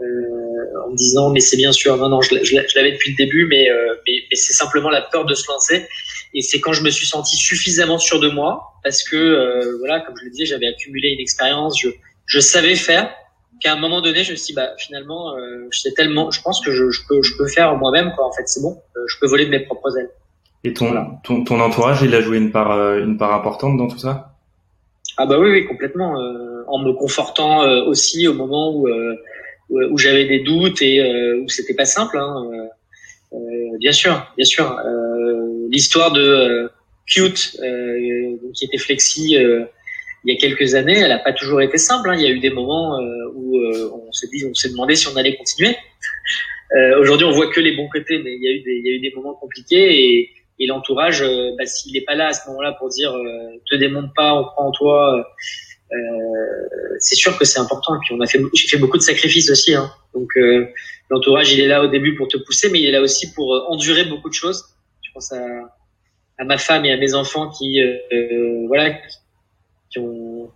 En 0.00 0.90
me 0.90 0.96
disant 0.96 1.30
mais 1.30 1.40
c'est 1.40 1.56
bien 1.56 1.72
sûr, 1.72 1.96
non 1.96 2.08
non, 2.08 2.20
je, 2.20 2.34
l'avais 2.74 2.92
depuis 2.92 3.12
le 3.12 3.16
début, 3.16 3.46
mais, 3.46 3.68
mais, 4.06 4.14
mais 4.30 4.36
c'est 4.36 4.52
simplement 4.52 4.90
la 4.90 5.02
peur 5.02 5.24
de 5.24 5.34
se 5.34 5.50
lancer. 5.50 5.86
Et 6.34 6.40
c'est 6.40 6.60
quand 6.60 6.72
je 6.72 6.82
me 6.82 6.90
suis 6.90 7.06
senti 7.06 7.36
suffisamment 7.36 7.98
sûr 7.98 8.18
de 8.18 8.28
moi, 8.28 8.72
parce 8.82 9.02
que 9.02 9.76
voilà, 9.78 10.00
comme 10.00 10.16
je 10.18 10.24
le 10.24 10.30
disais, 10.30 10.46
j'avais 10.46 10.66
accumulé 10.66 11.10
une 11.10 11.20
expérience, 11.20 11.78
je, 11.80 11.90
je 12.26 12.40
savais 12.40 12.74
faire 12.74 13.10
qu'à 13.62 13.72
un 13.72 13.76
moment 13.76 14.00
donné, 14.00 14.24
je 14.24 14.32
me 14.32 14.36
suis 14.36 14.46
dit, 14.48 14.54
bah, 14.54 14.70
finalement, 14.76 15.36
euh, 15.36 15.68
je 15.70 15.80
sais 15.80 15.92
tellement, 15.92 16.30
je 16.30 16.42
pense 16.42 16.60
que 16.64 16.72
je, 16.72 16.90
je 16.90 17.00
peux, 17.08 17.22
je 17.22 17.36
peux 17.36 17.46
faire 17.46 17.76
moi-même, 17.76 18.12
quoi. 18.14 18.26
En 18.26 18.32
fait, 18.32 18.42
c'est 18.46 18.60
bon, 18.60 18.76
euh, 18.96 19.00
je 19.06 19.16
peux 19.20 19.26
voler 19.26 19.46
de 19.46 19.50
mes 19.50 19.60
propres 19.60 19.96
ailes. 19.96 20.10
Et 20.64 20.72
ton, 20.72 20.92
ton, 21.24 21.44
ton, 21.44 21.60
entourage, 21.60 22.02
il 22.02 22.14
a 22.14 22.20
joué 22.20 22.38
une 22.38 22.50
part, 22.50 22.72
euh, 22.72 22.98
une 23.02 23.16
part 23.16 23.34
importante 23.34 23.76
dans 23.76 23.88
tout 23.88 23.98
ça? 23.98 24.34
Ah 25.16 25.26
bah 25.26 25.38
oui, 25.38 25.50
oui, 25.50 25.66
complètement. 25.66 26.20
Euh, 26.20 26.64
en 26.68 26.78
me 26.78 26.92
confortant 26.92 27.60
aussi 27.86 28.26
au 28.26 28.34
moment 28.34 28.72
où, 28.74 28.88
où, 29.72 29.98
j'avais 29.98 30.26
des 30.26 30.40
doutes 30.40 30.82
et 30.82 31.02
où 31.34 31.48
c'était 31.48 31.74
pas 31.74 31.84
simple. 31.84 32.18
Hein, 32.18 32.68
bien 33.78 33.92
sûr, 33.92 34.26
bien 34.36 34.44
sûr. 34.44 34.78
L'histoire 35.70 36.12
de 36.12 36.70
Cute, 37.06 37.56
qui 38.54 38.64
était 38.64 38.78
flexi 38.78 39.36
il 40.24 40.32
y 40.32 40.36
a 40.36 40.40
quelques 40.40 40.74
années, 40.74 40.98
elle 40.98 41.08
n'a 41.08 41.18
pas 41.18 41.32
toujours 41.32 41.60
été 41.62 41.78
simple. 41.78 42.10
Hein. 42.10 42.14
Il 42.16 42.22
y 42.22 42.26
a 42.26 42.30
eu 42.30 42.38
des 42.38 42.50
moments 42.50 42.98
euh, 43.00 43.32
où 43.34 43.58
euh, 43.58 43.90
on 43.92 44.12
s'est 44.12 44.28
dit, 44.32 44.44
on 44.48 44.54
s'est 44.54 44.70
demandé 44.70 44.94
si 44.94 45.08
on 45.08 45.16
allait 45.16 45.36
continuer. 45.36 45.76
Euh, 46.76 47.00
Aujourd'hui, 47.00 47.26
on 47.26 47.32
voit 47.32 47.50
que 47.50 47.60
les 47.60 47.76
bons 47.76 47.88
côtés, 47.88 48.18
mais 48.18 48.34
il 48.34 48.42
y 48.42 48.48
a 48.48 48.52
eu 48.52 48.60
des, 48.60 48.72
il 48.72 48.86
y 48.86 48.90
a 48.90 48.92
eu 48.94 49.00
des 49.00 49.12
moments 49.14 49.34
compliqués 49.34 49.94
et, 49.94 50.30
et 50.60 50.66
l'entourage, 50.66 51.22
euh, 51.22 51.50
bah, 51.58 51.66
s'il 51.66 51.92
n'est 51.92 52.02
pas 52.02 52.14
là 52.14 52.28
à 52.28 52.32
ce 52.32 52.48
moment-là 52.48 52.72
pour 52.78 52.88
dire, 52.88 53.14
te 53.68 53.76
démonte 53.76 54.14
pas, 54.14 54.34
on 54.34 54.44
croit 54.44 54.64
en 54.64 54.70
toi. 54.70 55.26
C'est 56.98 57.14
sûr 57.14 57.36
que 57.38 57.44
c'est 57.44 57.58
important. 57.58 57.96
Et 57.96 57.98
puis 58.00 58.14
on 58.14 58.20
a 58.20 58.26
fait, 58.26 58.40
j'ai 58.54 58.68
fait 58.68 58.78
beaucoup 58.78 58.98
de 58.98 59.02
sacrifices 59.02 59.50
aussi. 59.50 59.74
Hein. 59.74 59.90
Donc 60.14 60.30
l'entourage, 61.10 61.52
il 61.52 61.60
est 61.60 61.68
là 61.68 61.82
au 61.82 61.88
début 61.88 62.14
pour 62.14 62.28
te 62.28 62.36
pousser, 62.36 62.70
mais 62.70 62.80
il 62.80 62.86
est 62.86 62.92
là 62.92 63.02
aussi 63.02 63.32
pour 63.32 63.66
endurer 63.68 64.04
beaucoup 64.04 64.28
de 64.28 64.34
choses. 64.34 64.64
Je 65.02 65.10
pense 65.12 65.32
à, 65.32 65.44
à 66.38 66.44
ma 66.44 66.58
femme 66.58 66.84
et 66.84 66.92
à 66.92 66.96
mes 66.96 67.14
enfants 67.14 67.50
qui, 67.50 67.80
voilà, 68.68 68.94
qui 69.90 69.98
ont 69.98 70.50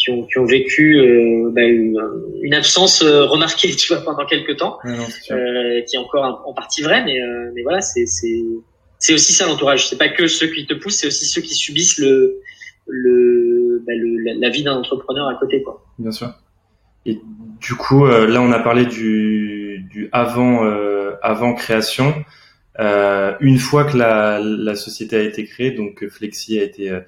qui 0.00 0.10
ont, 0.10 0.24
qui 0.24 0.38
ont 0.38 0.46
vécu 0.46 0.98
euh, 0.98 1.50
bah, 1.52 1.62
une, 1.62 2.00
une, 2.42 2.54
absence 2.54 3.02
euh, 3.02 3.24
remarquée, 3.26 3.70
tu 3.76 3.92
vois, 3.92 4.02
pendant 4.02 4.24
quelques 4.24 4.56
temps, 4.56 4.78
euh, 4.84 5.82
qui 5.82 5.96
est 5.96 5.98
encore 5.98 6.42
en 6.46 6.54
partie 6.54 6.82
vraie, 6.82 7.04
mais, 7.04 7.20
euh, 7.20 7.50
mais 7.54 7.62
voilà, 7.62 7.80
c'est 7.80 8.06
c'est 8.06 8.42
c'est 8.98 9.14
aussi 9.14 9.32
ça 9.32 9.46
l'entourage. 9.46 9.88
C'est 9.88 9.98
pas 9.98 10.08
que 10.08 10.26
ceux 10.26 10.48
qui 10.48 10.66
te 10.66 10.74
poussent, 10.74 10.96
c'est 10.96 11.06
aussi 11.06 11.26
ceux 11.26 11.40
qui 11.40 11.54
subissent 11.54 11.98
le 11.98 12.40
le, 12.90 13.82
bah, 13.86 13.92
le 13.94 14.40
la, 14.40 14.50
vie 14.50 14.62
d'un 14.62 14.76
entrepreneur 14.76 15.28
à 15.28 15.34
côté, 15.34 15.62
quoi. 15.62 15.84
Bien 15.98 16.12
sûr. 16.12 16.32
Et 17.06 17.18
du 17.60 17.74
coup, 17.74 18.04
euh, 18.04 18.26
là, 18.26 18.42
on 18.42 18.52
a 18.52 18.60
parlé 18.60 18.86
du 18.86 19.86
du 19.90 20.08
avant 20.12 20.64
avant 21.22 21.54
création. 21.54 22.14
une 22.78 23.58
fois 23.58 23.84
que 23.84 23.96
la 23.96 24.40
la 24.40 24.74
société 24.74 25.16
a 25.16 25.22
été 25.22 25.44
créée, 25.44 25.70
donc 25.70 26.06
Flexi 26.08 26.58
a 26.58 26.64
été 26.64 27.00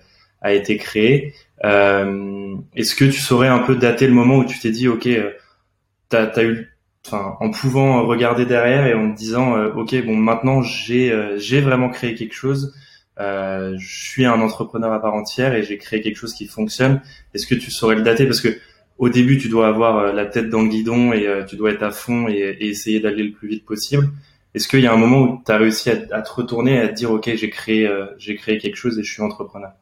a 0.42 0.52
été 0.52 0.76
créé. 0.76 1.34
Euh, 1.64 2.56
Est-ce 2.74 2.94
que 2.94 3.04
tu 3.04 3.20
saurais 3.20 3.48
un 3.48 3.60
peu 3.60 3.76
dater 3.76 4.06
le 4.06 4.12
moment 4.12 4.38
où 4.38 4.44
tu 4.44 4.58
t'es 4.58 4.70
dit, 4.70 4.88
ok, 4.88 5.06
euh, 5.06 5.30
t'as 6.08 6.26
as 6.26 6.42
eu, 6.42 6.68
enfin, 7.06 7.36
en 7.40 7.50
pouvant 7.50 8.04
regarder 8.06 8.44
derrière 8.44 8.86
et 8.86 8.94
en 8.94 9.12
te 9.12 9.16
disant, 9.16 9.56
euh, 9.56 9.72
ok, 9.74 10.04
bon, 10.04 10.16
maintenant 10.16 10.62
j'ai 10.62 11.12
euh, 11.12 11.38
j'ai 11.38 11.60
vraiment 11.60 11.88
créé 11.88 12.14
quelque 12.14 12.34
chose. 12.34 12.74
Je 13.18 13.76
suis 13.78 14.24
un 14.24 14.40
entrepreneur 14.40 14.92
à 14.92 15.00
part 15.00 15.14
entière 15.14 15.54
et 15.54 15.62
j'ai 15.62 15.78
créé 15.78 16.00
quelque 16.00 16.16
chose 16.16 16.34
qui 16.34 16.46
fonctionne. 16.46 17.00
Est-ce 17.34 17.46
que 17.46 17.54
tu 17.54 17.70
saurais 17.70 17.96
le 17.96 18.02
dater? 18.02 18.26
Parce 18.26 18.40
que 18.40 18.56
au 18.98 19.08
début, 19.08 19.38
tu 19.38 19.48
dois 19.48 19.68
avoir 19.68 20.12
la 20.12 20.26
tête 20.26 20.48
dans 20.48 20.62
le 20.62 20.68
guidon 20.68 21.12
et 21.12 21.26
tu 21.48 21.56
dois 21.56 21.72
être 21.72 21.82
à 21.82 21.90
fond 21.90 22.28
et, 22.28 22.56
essayer 22.60 23.00
d'aller 23.00 23.24
le 23.24 23.32
plus 23.32 23.48
vite 23.48 23.64
possible. 23.64 24.08
Est-ce 24.54 24.68
qu'il 24.68 24.80
y 24.80 24.86
a 24.86 24.92
un 24.92 24.96
moment 24.96 25.20
où 25.22 25.42
tu 25.44 25.50
as 25.50 25.56
réussi 25.56 25.90
à, 25.90 26.22
te 26.22 26.30
retourner 26.30 26.74
et 26.74 26.80
à 26.80 26.88
te 26.88 26.94
dire 26.94 27.10
ok 27.10 27.30
j'ai 27.34 27.50
créé 27.50 27.90
j'ai 28.18 28.36
créé 28.36 28.58
quelque 28.58 28.76
chose 28.76 28.98
et 28.98 29.02
je 29.02 29.12
suis 29.12 29.22
entrepreneur? 29.22 29.72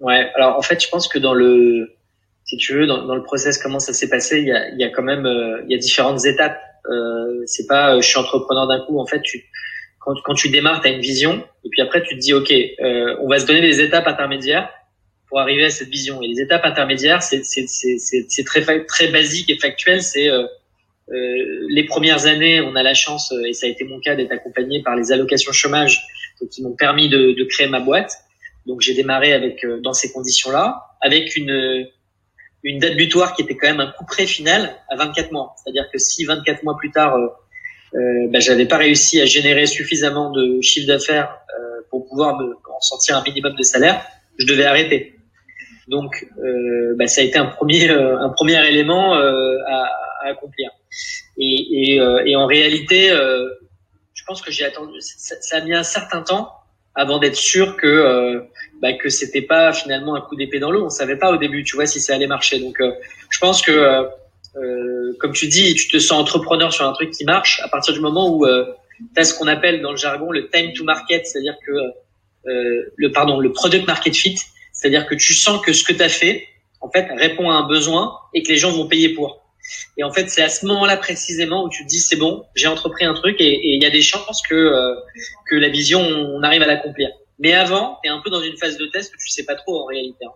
Ouais, 0.00 0.30
alors 0.34 0.58
en 0.58 0.62
fait, 0.62 0.82
je 0.82 0.88
pense 0.88 1.08
que 1.08 1.18
dans 1.18 1.34
le, 1.34 1.94
si 2.44 2.56
tu 2.58 2.74
veux, 2.74 2.86
dans, 2.86 3.14
le 3.14 3.22
process, 3.22 3.58
comment 3.58 3.78
ça 3.78 3.92
s'est 3.92 4.08
passé, 4.08 4.38
il 4.38 4.46
y 4.46 4.52
a, 4.52 4.68
y 4.74 4.84
a 4.84 4.90
quand 4.90 5.02
même, 5.02 5.26
euh, 5.26 5.62
il 5.64 5.72
y 5.72 5.74
a 5.74 5.78
différentes 5.78 6.24
étapes. 6.26 6.60
Euh, 6.90 7.42
c'est 7.46 7.66
pas, 7.66 7.94
euh, 7.94 8.00
je 8.02 8.08
suis 8.08 8.18
entrepreneur 8.18 8.66
d'un 8.66 8.84
coup. 8.84 8.98
En 8.98 9.06
fait, 9.06 9.22
tu, 9.22 9.44
quand, 10.04 10.14
quand 10.22 10.34
tu 10.34 10.50
démarres, 10.50 10.80
tu 10.80 10.88
as 10.88 10.90
une 10.92 11.00
vision, 11.00 11.44
et 11.64 11.68
puis 11.70 11.80
après, 11.80 12.02
tu 12.02 12.14
te 12.14 12.20
dis, 12.20 12.34
ok, 12.34 12.52
euh, 12.52 13.16
on 13.20 13.28
va 13.28 13.38
se 13.38 13.46
donner 13.46 13.60
des 13.60 13.80
étapes 13.80 14.06
intermédiaires 14.06 14.70
pour 15.28 15.40
arriver 15.40 15.64
à 15.64 15.70
cette 15.70 15.88
vision. 15.88 16.22
Et 16.22 16.28
les 16.28 16.40
étapes 16.40 16.64
intermédiaires, 16.64 17.22
c'est, 17.22 17.42
très, 18.44 18.84
très 18.84 19.08
basique 19.08 19.50
et 19.50 19.58
factuel. 19.58 20.02
C'est 20.02 20.28
euh, 20.28 20.46
les 21.08 21.84
premières 21.84 22.26
années, 22.26 22.60
on 22.60 22.76
a 22.76 22.82
la 22.82 22.94
chance, 22.94 23.32
et 23.46 23.52
ça 23.52 23.66
a 23.66 23.68
été 23.68 23.84
mon 23.84 24.00
cas, 24.00 24.14
d'être 24.14 24.32
accompagné 24.32 24.82
par 24.82 24.96
les 24.96 25.12
allocations 25.12 25.52
chômage, 25.52 26.02
qui 26.50 26.62
m'ont 26.62 26.76
permis 26.76 27.08
de, 27.08 27.32
de 27.32 27.44
créer 27.44 27.68
ma 27.68 27.80
boîte. 27.80 28.12
Donc 28.66 28.80
j'ai 28.80 28.94
démarré 28.94 29.32
avec 29.32 29.64
euh, 29.64 29.80
dans 29.80 29.92
ces 29.92 30.12
conditions-là, 30.12 30.84
avec 31.00 31.36
une 31.36 31.86
une 32.64 32.78
date 32.78 32.96
butoir 32.96 33.34
qui 33.34 33.42
était 33.42 33.56
quand 33.56 33.68
même 33.68 33.80
un 33.80 33.92
coup 33.92 34.06
près 34.06 34.26
final 34.26 34.74
à 34.88 34.96
24 34.96 35.32
mois. 35.32 35.54
C'est-à-dire 35.56 35.84
que 35.92 35.98
si 35.98 36.24
24 36.24 36.62
mois 36.62 36.76
plus 36.78 36.90
tard, 36.90 37.14
euh, 37.94 37.98
euh, 37.98 38.28
bah, 38.30 38.40
j'avais 38.40 38.66
pas 38.66 38.76
réussi 38.76 39.20
à 39.20 39.26
générer 39.26 39.66
suffisamment 39.66 40.30
de 40.30 40.60
chiffre 40.60 40.86
d'affaires 40.86 41.38
euh, 41.58 41.80
pour 41.90 42.06
pouvoir 42.08 42.38
me, 42.38 42.54
en 42.54 42.80
sortir 42.80 43.16
un 43.16 43.22
minimum 43.22 43.54
de 43.54 43.62
salaire, 43.62 44.04
je 44.38 44.46
devais 44.46 44.64
arrêter. 44.64 45.14
Donc 45.88 46.26
euh, 46.38 46.94
bah, 46.96 47.06
ça 47.06 47.20
a 47.20 47.24
été 47.24 47.38
un 47.38 47.46
premier 47.46 47.90
euh, 47.90 48.18
un 48.18 48.30
premier 48.30 48.66
élément 48.66 49.14
à, 49.14 49.90
à, 50.22 50.28
accomplir. 50.28 50.70
Et, 51.36 51.94
et, 51.94 52.00
et 52.26 52.36
en 52.36 52.46
réalité, 52.46 53.10
je 53.10 54.22
pense 54.26 54.40
que 54.40 54.50
j'ai 54.50 54.64
attendu. 54.64 55.00
Ça, 55.00 55.34
ça, 55.40 55.56
a 55.58 55.60
mis 55.60 55.74
un 55.74 55.82
certain 55.82 56.22
temps 56.22 56.48
avant 56.94 57.18
d'être 57.18 57.36
sûr 57.36 57.76
que 57.76 57.86
euh, 57.86 58.40
bah, 58.80 58.92
que 58.92 59.08
c'était 59.08 59.42
pas 59.42 59.72
finalement 59.72 60.14
un 60.14 60.20
coup 60.20 60.36
d'épée 60.36 60.58
dans 60.58 60.70
l'eau. 60.70 60.86
On 60.86 60.90
savait 60.90 61.16
pas 61.16 61.30
au 61.30 61.36
début, 61.36 61.64
tu 61.64 61.76
vois, 61.76 61.86
si 61.86 62.00
ça 62.00 62.14
allait 62.14 62.26
marcher. 62.26 62.60
Donc, 62.60 62.80
euh, 62.80 62.92
je 63.30 63.38
pense 63.38 63.62
que 63.62 64.06
euh, 64.56 64.60
euh, 64.60 65.16
comme 65.18 65.32
tu 65.32 65.46
dis, 65.48 65.74
tu 65.74 65.88
te 65.88 65.98
sens 65.98 66.20
entrepreneur 66.20 66.72
sur 66.72 66.86
un 66.86 66.92
truc 66.92 67.10
qui 67.10 67.24
marche 67.24 67.60
à 67.62 67.68
partir 67.68 67.94
du 67.94 68.00
moment 68.00 68.34
où 68.36 68.46
tu 68.46 69.20
as 69.20 69.24
ce 69.24 69.34
qu'on 69.34 69.46
appelle 69.46 69.82
dans 69.82 69.90
le 69.90 69.96
jargon 69.96 70.30
le 70.30 70.48
time 70.48 70.72
to 70.72 70.84
market, 70.84 71.26
c'est-à-dire 71.26 71.56
que 71.66 71.72
le 72.96 73.12
pardon, 73.12 73.40
le 73.40 73.52
product 73.52 73.86
market 73.86 74.14
fit, 74.14 74.36
c'est-à-dire 74.72 75.06
que 75.06 75.14
tu 75.14 75.34
sens 75.34 75.60
que 75.64 75.72
ce 75.72 75.84
que 75.84 75.92
tu 75.92 76.02
as 76.02 76.08
fait 76.08 76.46
en 76.80 76.90
fait 76.90 77.08
répond 77.16 77.50
à 77.50 77.54
un 77.54 77.66
besoin 77.66 78.18
et 78.34 78.42
que 78.42 78.48
les 78.48 78.58
gens 78.58 78.70
vont 78.70 78.86
payer 78.86 79.10
pour. 79.10 79.40
Et 79.96 80.04
en 80.04 80.12
fait, 80.12 80.28
c'est 80.28 80.42
à 80.42 80.50
ce 80.50 80.66
moment-là 80.66 80.98
précisément 80.98 81.64
où 81.64 81.70
tu 81.70 81.84
te 81.84 81.88
dis 81.88 81.98
c'est 81.98 82.16
bon, 82.16 82.44
j'ai 82.54 82.66
entrepris 82.66 83.06
un 83.06 83.14
truc 83.14 83.40
et 83.40 83.58
il 83.62 83.82
y 83.82 83.86
a 83.86 83.90
des 83.90 84.02
chances 84.02 84.42
que 84.48 84.54
euh, 84.54 84.94
que 85.48 85.56
la 85.56 85.68
vision 85.68 86.00
on 86.00 86.42
arrive 86.42 86.62
à 86.62 86.66
l'accomplir. 86.66 87.08
Mais 87.38 87.54
avant, 87.54 87.98
tu 88.02 88.08
es 88.08 88.12
un 88.12 88.20
peu 88.20 88.30
dans 88.30 88.42
une 88.42 88.56
phase 88.56 88.76
de 88.76 88.86
test 88.86 89.12
où 89.14 89.16
tu 89.18 89.28
sais 89.30 89.44
pas 89.44 89.54
trop 89.54 89.82
en 89.82 89.86
réalité. 89.86 90.26
Hein. 90.26 90.32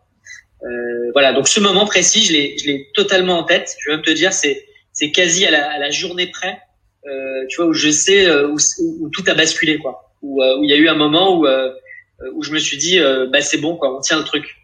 Euh, 0.63 1.11
voilà, 1.13 1.33
donc 1.33 1.49
ce 1.49 1.61
moment 1.61 1.87
précis, 1.87 2.25
je 2.25 2.33
l'ai 2.33 2.59
je 2.59 2.67
l'ai 2.67 2.91
totalement 2.95 3.39
en 3.39 3.45
tête. 3.45 3.75
Je 3.81 3.91
vais 3.91 3.97
même 3.97 4.05
te 4.05 4.11
dire 4.11 4.33
c'est 4.33 4.67
c'est 4.93 5.11
quasi 5.11 5.47
à 5.47 5.51
la, 5.51 5.71
à 5.71 5.79
la 5.79 5.91
journée 5.91 6.27
près. 6.27 6.61
Euh, 7.07 7.47
tu 7.49 7.57
vois 7.57 7.67
où 7.67 7.73
je 7.73 7.91
sais 7.91 8.27
euh, 8.27 8.49
où, 8.49 8.57
où, 9.01 9.09
tout 9.11 9.25
a 9.29 9.35
basculé 9.35 9.79
quoi. 9.79 10.13
Où 10.23 10.43
euh, 10.43 10.59
où 10.59 10.65
il 10.65 10.71
y 10.71 10.73
a 10.73 10.77
eu 10.77 10.89
un 10.89 10.97
moment 10.97 11.39
où 11.39 11.47
où 12.35 12.43
je 12.43 12.53
me 12.53 12.59
suis 12.59 12.77
dit 12.77 12.99
bah 13.31 13.41
c'est 13.41 13.59
bon 13.59 13.77
quoi, 13.77 13.97
on 13.97 14.01
tient 14.01 14.19
le 14.19 14.25
truc. 14.25 14.57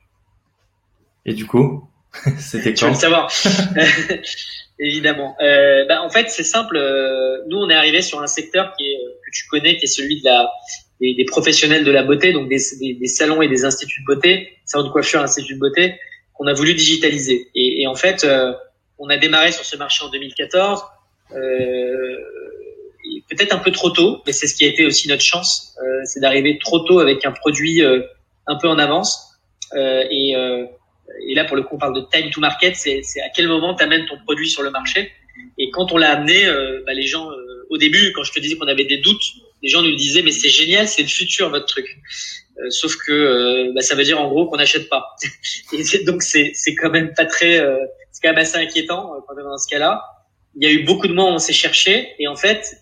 Et 1.27 1.33
du 1.33 1.47
coup 1.47 1.89
C'était 2.39 2.75
quand 2.75 2.79
Tu 2.79 2.85
veux 2.85 2.91
le 2.91 2.97
savoir 2.97 3.33
Évidemment. 4.79 5.37
Euh, 5.41 5.85
bah, 5.87 6.03
en 6.03 6.11
fait, 6.11 6.31
c'est 6.31 6.45
simple. 6.45 6.77
Euh, 6.77 7.39
nous, 7.49 7.59
on 7.59 7.71
est 7.71 7.75
arrivé 7.75 8.03
sur 8.03 8.21
un 8.21 8.27
secteur 8.27 8.75
qui 8.77 8.85
est, 8.85 8.97
euh, 8.97 9.21
que 9.25 9.31
tu 9.33 9.47
connais, 9.49 9.77
qui 9.77 9.85
est 9.85 9.89
celui 9.89 10.21
de 10.21 10.25
la, 10.25 10.51
des, 11.01 11.15
des 11.15 11.25
professionnels 11.25 11.85
de 11.85 11.91
la 11.91 12.03
beauté, 12.03 12.33
donc 12.33 12.49
des, 12.49 12.59
des, 12.81 12.95
des, 12.95 13.07
salons 13.07 13.43
et 13.43 13.49
des 13.49 13.65
instituts 13.65 14.01
de 14.01 14.07
beauté, 14.07 14.57
salons 14.65 14.87
de 14.87 14.93
coiffure, 14.93 15.21
instituts 15.21 15.55
de 15.55 15.61
beauté, 15.61 15.95
qu'on 16.33 16.47
a 16.47 16.53
voulu 16.53 16.75
digitaliser. 16.75 17.49
Et, 17.55 17.83
et 17.83 17.87
en 17.87 17.95
fait, 17.95 18.25
euh, 18.25 18.53
on 18.99 19.09
a 19.09 19.17
démarré 19.17 19.53
sur 19.53 19.65
ce 19.65 19.77
marché 19.77 20.05
en 20.05 20.11
2014. 20.11 20.83
Euh, 21.33 22.17
peut-être 23.29 23.55
un 23.55 23.59
peu 23.59 23.71
trop 23.71 23.91
tôt, 23.91 24.23
mais 24.27 24.33
c'est 24.33 24.47
ce 24.47 24.55
qui 24.55 24.65
a 24.65 24.69
été 24.69 24.85
aussi 24.87 25.09
notre 25.09 25.23
chance, 25.23 25.77
euh, 25.83 26.01
c'est 26.05 26.21
d'arriver 26.21 26.59
trop 26.59 26.81
tôt 26.81 27.01
avec 27.01 27.25
un 27.25 27.33
produit 27.33 27.83
un 27.83 28.57
peu 28.57 28.69
en 28.69 28.79
avance. 28.79 29.39
et 29.75 30.35
et 31.29 31.35
là 31.35 31.45
pour 31.45 31.57
le 31.57 31.63
coup 31.63 31.77
on 31.77 31.79
parle 31.79 31.95
de 31.95 32.07
time 32.11 32.31
to 32.31 32.41
market, 32.41 32.77
c'est 32.77 33.01
à 33.21 33.29
quel 33.35 33.47
moment 33.47 33.75
tu 33.75 33.83
amènes 33.83 34.07
ton 34.07 34.17
produit 34.25 34.49
sur 34.49 34.63
le 34.63 34.71
marché. 34.71 35.11
Et 35.59 35.71
quand 35.71 35.93
on 35.93 35.97
l'a 35.97 36.11
amené, 36.11 36.47
euh, 36.47 36.83
bah, 36.87 36.95
les 36.95 37.07
gens, 37.07 37.31
euh, 37.31 37.67
au 37.71 37.77
début, 37.77 38.13
quand 38.13 38.23
je 38.23 38.33
te 38.33 38.41
disais 38.41 38.57
qu'on 38.57 38.67
avait 38.67 38.85
des 38.85 38.99
doutes, 38.99 39.23
les 39.65 39.69
gens 39.69 39.83
nous 39.83 39.97
disaient 39.97 40.23
mais 40.23 40.31
c'est 40.31 40.49
génial, 40.49 40.87
c'est 40.87 41.03
le 41.03 41.09
futur 41.09 41.51
votre 41.51 41.67
truc. 41.67 41.87
Euh, 42.59 42.71
sauf 42.71 42.95
que 43.05 43.73
bah, 43.75 43.81
ça 43.81 43.97
veut 43.97 44.05
dire 44.05 44.21
en 44.21 44.29
gros 44.29 44.49
qu'on 44.49 44.59
n'achète 44.59 44.89
pas. 44.89 45.17
et 45.73 46.05
donc 46.05 46.23
c'est 46.23 46.53
quand 46.81 46.91
même 46.91 47.13
pas 47.15 47.27
très, 47.27 47.59
c'est 48.13 48.21
quand 48.23 48.31
même 48.31 48.39
assez 48.39 48.57
inquiétant 48.57 49.11
quand 49.27 49.35
même 49.35 49.47
dans 49.47 49.59
ce 49.59 49.69
cas-là. 49.69 50.03
Il 50.57 50.65
y 50.65 50.71
a 50.71 50.73
eu 50.73 50.85
beaucoup 50.85 51.09
de 51.09 51.13
mois 51.13 51.25
où 51.25 51.35
on 51.35 51.39
s'est 51.39 51.53
cherché 51.53 52.15
et 52.21 52.29
en 52.29 52.37
fait 52.37 52.77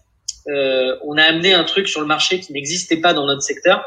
on 0.47 1.17
a 1.17 1.23
amené 1.23 1.55
un 1.55 1.65
truc 1.65 1.89
sur 1.89 2.03
le 2.03 2.07
marché 2.07 2.41
qui 2.41 2.53
n'existait 2.53 3.01
pas 3.01 3.15
dans 3.15 3.27
notre 3.27 3.43
secteur. 3.43 3.83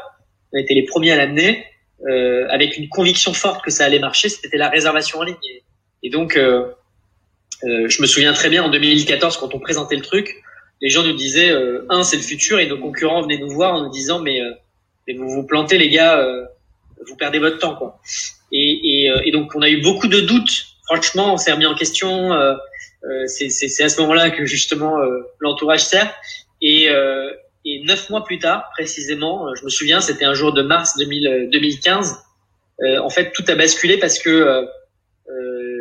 On 0.52 0.58
a 0.58 0.60
été 0.60 0.74
les 0.74 0.84
premiers 0.84 1.12
à 1.12 1.16
l'amener 1.16 1.64
euh, 2.04 2.46
avec 2.50 2.76
une 2.76 2.88
conviction 2.90 3.32
forte 3.32 3.64
que 3.64 3.70
ça 3.70 3.86
allait 3.86 3.98
marcher, 3.98 4.28
c'était 4.28 4.58
la 4.58 4.68
réservation 4.68 5.20
en 5.20 5.22
ligne. 5.22 5.36
Et, 6.02 6.10
donc, 6.10 6.36
euh, 6.36 6.66
je 7.62 8.02
me 8.02 8.06
souviens 8.06 8.34
très 8.34 8.50
bien 8.50 8.62
en 8.62 8.68
2014 8.68 9.38
quand 9.38 9.54
on 9.54 9.58
présentait 9.58 9.96
le 9.96 10.02
truc, 10.02 10.42
les 10.80 10.88
gens 10.88 11.02
nous 11.02 11.14
disaient 11.14 11.52
un 11.88 12.02
c'est 12.02 12.16
le 12.16 12.22
futur 12.22 12.58
et 12.58 12.66
nos 12.66 12.78
concurrents 12.78 13.22
venaient 13.22 13.38
nous 13.38 13.50
voir 13.50 13.74
en 13.74 13.84
nous 13.84 13.90
disant 13.90 14.20
mais, 14.20 14.40
mais 15.06 15.14
vous 15.14 15.28
vous 15.28 15.44
plantez 15.44 15.78
les 15.78 15.88
gars, 15.88 16.22
vous 17.06 17.16
perdez 17.16 17.38
votre 17.38 17.58
temps 17.58 17.76
quoi. 17.76 18.00
Et, 18.52 19.06
et, 19.06 19.12
et, 19.24 19.30
donc 19.32 19.54
on 19.54 19.62
a 19.62 19.68
eu 19.68 19.80
beaucoup 19.80 20.06
de 20.06 20.20
doutes. 20.20 20.66
Franchement, 20.84 21.34
on 21.34 21.36
s'est 21.36 21.52
remis 21.52 21.66
en 21.66 21.74
question. 21.74 22.30
c'est 23.26 23.82
à 23.82 23.88
ce 23.88 24.00
moment-là 24.02 24.30
que 24.30 24.44
justement 24.44 24.96
l'entourage 25.40 25.84
sert. 25.84 26.14
Et, 26.60 26.88
et 27.66 27.82
neuf 27.84 28.10
mois 28.10 28.24
plus 28.24 28.38
tard, 28.38 28.70
précisément, 28.72 29.54
je 29.54 29.64
me 29.64 29.70
souviens, 29.70 30.00
c'était 30.00 30.24
un 30.24 30.34
jour 30.34 30.52
de 30.52 30.62
mars 30.62 30.96
2000, 30.98 31.48
2015. 31.50 32.16
Euh, 32.82 32.98
en 33.00 33.10
fait, 33.10 33.32
tout 33.32 33.44
a 33.48 33.54
basculé 33.54 33.98
parce 33.98 34.18
que 34.18 34.30
euh, 34.30 34.62
euh, 35.28 35.75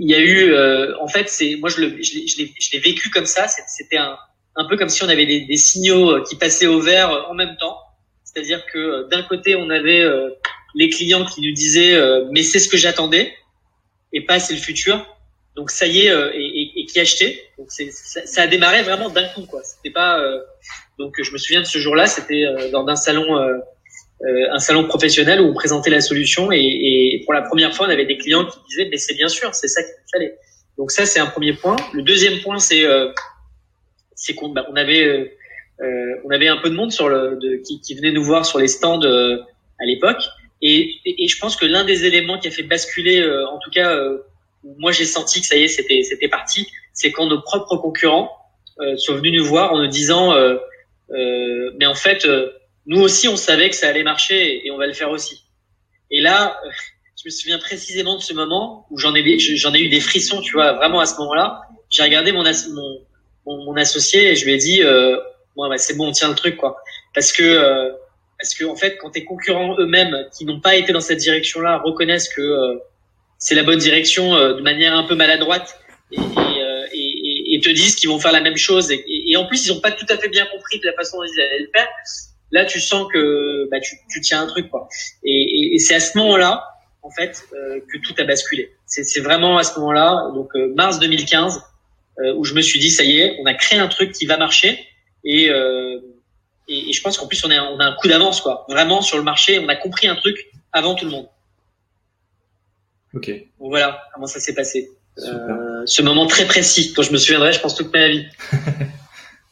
il 0.00 0.10
y 0.10 0.14
a 0.14 0.20
eu, 0.20 0.54
en 0.98 1.08
fait, 1.08 1.28
c'est 1.28 1.56
moi 1.56 1.68
je 1.68 1.80
le, 1.80 2.02
je 2.02 2.72
l'ai 2.72 2.78
vécu 2.78 3.10
comme 3.10 3.26
ça. 3.26 3.46
C'était 3.48 3.98
un, 3.98 4.16
un 4.56 4.64
peu 4.68 4.76
comme 4.76 4.88
si 4.88 5.02
on 5.04 5.08
avait 5.08 5.26
des, 5.26 5.42
des, 5.42 5.56
signaux 5.56 6.22
qui 6.24 6.36
passaient 6.36 6.66
au 6.66 6.80
vert 6.80 7.26
en 7.28 7.34
même 7.34 7.56
temps. 7.60 7.76
C'est-à-dire 8.24 8.64
que 8.72 9.08
d'un 9.10 9.22
côté, 9.22 9.56
on 9.56 9.68
avait 9.70 10.04
les 10.74 10.88
clients 10.88 11.24
qui 11.24 11.42
nous 11.42 11.52
disaient 11.52 12.00
mais 12.32 12.42
c'est 12.42 12.58
ce 12.58 12.68
que 12.68 12.76
j'attendais 12.76 13.34
et 14.12 14.24
pas 14.24 14.40
c'est 14.40 14.54
le 14.54 14.60
futur. 14.60 15.06
Donc 15.56 15.70
ça 15.70 15.86
y 15.86 16.06
est, 16.06 16.10
euh, 16.10 16.30
et, 16.32 16.80
et, 16.80 16.86
qui 16.86 17.00
achetait. 17.00 17.50
Donc 17.58 17.70
ça, 17.70 17.84
ça, 18.24 18.42
a 18.42 18.46
démarré 18.46 18.82
vraiment 18.82 19.10
d'un 19.10 19.28
coup, 19.28 19.46
quoi. 19.46 19.62
C'était 19.64 19.90
pas. 19.90 20.20
Euh, 20.20 20.40
donc 20.98 21.20
je 21.20 21.32
me 21.32 21.38
souviens 21.38 21.60
de 21.60 21.66
ce 21.66 21.78
jour-là, 21.78 22.06
c'était 22.06 22.44
euh, 22.44 22.70
dans 22.70 22.86
un 22.86 22.96
salon, 22.96 23.26
un 24.22 24.58
salon 24.58 24.84
professionnel 24.84 25.40
où 25.40 25.48
on 25.48 25.54
présentait 25.54 25.90
la 25.90 26.02
solution 26.02 26.52
et, 26.52 26.58
et, 26.58 27.22
pour 27.24 27.32
la 27.32 27.42
première 27.42 27.74
fois, 27.74 27.86
on 27.86 27.90
avait 27.90 28.04
des 28.04 28.18
clients 28.18 28.44
qui 28.44 28.58
disaient 28.68 28.88
mais 28.90 28.98
c'est 28.98 29.14
bien 29.14 29.28
sûr, 29.28 29.54
c'est 29.54 29.68
ça 29.68 29.82
qu'il 29.82 29.92
fallait. 30.12 30.36
Donc 30.76 30.90
ça 30.90 31.06
c'est 31.06 31.20
un 31.20 31.26
premier 31.26 31.54
point. 31.54 31.76
Le 31.94 32.02
deuxième 32.02 32.40
point 32.40 32.58
c'est 32.58 32.84
c'est 34.14 34.34
qu'on 34.34 34.50
bah, 34.50 34.66
on 34.70 34.76
avait 34.76 35.36
on 35.80 36.30
avait 36.30 36.48
un 36.48 36.58
peu 36.58 36.68
de 36.68 36.74
monde 36.74 36.92
sur 36.92 37.08
le 37.08 37.38
de, 37.40 37.56
qui, 37.56 37.80
qui 37.80 37.94
venait 37.94 38.12
nous 38.12 38.24
voir 38.24 38.44
sur 38.44 38.58
les 38.58 38.68
stands 38.68 39.00
à 39.02 39.84
l'époque. 39.86 40.22
Et, 40.62 40.96
et, 41.06 41.26
je 41.26 41.38
pense 41.38 41.56
que 41.56 41.64
l'un 41.64 41.84
des 41.84 42.04
éléments 42.04 42.38
qui 42.38 42.48
a 42.48 42.50
fait 42.50 42.62
basculer, 42.62 43.24
en 43.24 43.58
tout 43.58 43.70
cas 43.70 43.96
moi 44.78 44.92
j'ai 44.92 45.04
senti 45.04 45.40
que 45.40 45.46
ça 45.46 45.56
y 45.56 45.64
est, 45.64 45.68
c'était 45.68 46.02
c'était 46.02 46.28
parti, 46.28 46.66
c'est 46.92 47.12
quand 47.12 47.26
nos 47.26 47.40
propres 47.40 47.76
concurrents 47.76 48.30
euh, 48.80 48.96
sont 48.96 49.14
venus 49.14 49.40
nous 49.40 49.44
voir 49.44 49.72
en 49.72 49.78
nous 49.78 49.88
disant 49.88 50.32
euh, 50.32 50.56
euh, 51.10 51.70
mais 51.78 51.86
en 51.86 51.94
fait 51.94 52.24
euh, 52.24 52.50
nous 52.90 53.00
aussi 53.00 53.26
on 53.28 53.36
savait 53.36 53.70
que 53.70 53.76
ça 53.76 53.88
allait 53.88 54.02
marcher 54.02 54.66
et 54.66 54.70
on 54.70 54.76
va 54.76 54.86
le 54.86 54.92
faire 54.92 55.10
aussi. 55.10 55.42
Et 56.10 56.20
là, 56.20 56.60
euh, 56.64 56.70
je 57.16 57.22
me 57.26 57.30
souviens 57.30 57.58
précisément 57.58 58.16
de 58.16 58.22
ce 58.22 58.34
moment 58.34 58.86
où 58.90 58.98
j'en 58.98 59.14
ai 59.14 59.38
j'en 59.38 59.74
ai 59.74 59.80
eu 59.80 59.88
des 59.88 60.00
frissons, 60.00 60.40
tu 60.40 60.52
vois, 60.52 60.72
vraiment 60.74 61.00
à 61.00 61.06
ce 61.06 61.16
moment-là. 61.16 61.62
J'ai 61.90 62.02
regardé 62.02 62.32
mon, 62.32 62.44
mon, 63.46 63.64
mon 63.64 63.76
associé 63.76 64.30
et 64.30 64.36
je 64.36 64.44
lui 64.44 64.52
ai 64.52 64.58
dit 64.58 64.82
bon 65.56 65.68
bah, 65.68 65.78
c'est 65.78 65.96
bon, 65.96 66.08
on 66.08 66.12
tient 66.12 66.28
le 66.28 66.34
truc 66.34 66.56
quoi, 66.56 66.76
parce 67.14 67.32
que 67.32 67.92
parce 68.38 68.54
que 68.54 68.64
en 68.64 68.76
fait 68.76 68.96
quand 68.98 69.10
tes 69.10 69.24
concurrents 69.24 69.76
eux-mêmes 69.78 70.28
qui 70.36 70.44
n'ont 70.44 70.60
pas 70.60 70.76
été 70.76 70.92
dans 70.92 71.00
cette 71.00 71.18
direction-là 71.18 71.82
reconnaissent 71.84 72.28
que 72.28 72.80
c'est 73.40 73.54
la 73.54 73.64
bonne 73.64 73.78
direction 73.78 74.36
euh, 74.36 74.54
de 74.54 74.60
manière 74.60 74.94
un 74.94 75.02
peu 75.02 75.16
maladroite 75.16 75.80
euh, 76.16 76.86
et, 76.92 77.54
et 77.54 77.60
te 77.60 77.70
disent 77.70 77.96
qu'ils 77.96 78.10
vont 78.10 78.20
faire 78.20 78.32
la 78.32 78.42
même 78.42 78.56
chose 78.56 78.92
et, 78.92 79.36
en 79.36 79.46
plus 79.46 79.66
ils 79.66 79.72
n'ont 79.72 79.80
pas 79.80 79.90
tout 79.90 80.06
à 80.08 80.16
fait 80.18 80.28
bien 80.28 80.46
compris 80.46 80.78
de 80.78 80.86
la 80.86 80.92
façon 80.92 81.16
dont 81.18 81.24
ils 81.24 81.40
allaient 81.40 81.60
le 81.60 81.70
faire. 81.74 81.88
Là, 82.52 82.64
tu 82.64 82.80
sens 82.80 83.06
que 83.12 83.68
bah, 83.70 83.80
tu, 83.80 83.96
tu 84.10 84.20
tiens 84.20 84.42
un 84.42 84.46
truc 84.46 84.70
quoi. 84.70 84.88
Et, 85.24 85.78
c'est 85.78 85.94
à 85.94 86.00
ce 86.00 86.18
moment-là 86.18 86.64
en 87.02 87.10
fait 87.10 87.42
euh, 87.52 87.80
que 87.92 87.98
tout 87.98 88.14
a 88.18 88.24
basculé. 88.24 88.72
C'est 88.86 89.20
vraiment 89.20 89.56
à 89.56 89.62
ce 89.62 89.78
moment-là, 89.78 90.32
donc 90.34 90.50
mars 90.74 90.98
2015, 90.98 91.62
où 92.36 92.44
je 92.44 92.54
me 92.54 92.60
suis 92.60 92.78
dit 92.80 92.90
ça 92.90 93.04
y 93.04 93.20
est, 93.20 93.38
on 93.40 93.46
a 93.46 93.54
créé 93.54 93.78
un 93.78 93.88
truc 93.88 94.12
qui 94.12 94.26
va 94.26 94.36
marcher 94.36 94.78
et 95.24 95.48
et, 96.70 96.92
je 96.92 97.02
pense 97.02 97.18
qu'en 97.18 97.26
plus 97.26 97.44
on, 97.44 97.50
est, 97.50 97.58
on 97.58 97.78
a 97.80 97.84
un 97.84 97.92
coup 97.96 98.08
d'avance 98.08 98.40
quoi. 98.40 98.64
Vraiment 98.68 99.02
sur 99.02 99.18
le 99.18 99.24
marché, 99.24 99.58
on 99.58 99.68
a 99.68 99.76
compris 99.76 100.06
un 100.06 100.14
truc 100.14 100.50
avant 100.72 100.94
tout 100.94 101.04
le 101.04 101.10
monde. 101.10 101.28
Ok. 103.12 103.30
voilà 103.58 104.00
comment 104.14 104.26
ça 104.26 104.38
s'est 104.38 104.54
passé. 104.54 104.88
Euh, 105.18 105.82
ce 105.84 106.00
moment 106.00 106.26
très 106.26 106.46
précis 106.46 106.92
dont 106.94 107.02
je 107.02 107.12
me 107.12 107.18
souviendrai, 107.18 107.52
je 107.52 107.60
pense, 107.60 107.74
toute 107.74 107.92
ma 107.92 108.08
vie. 108.08 108.24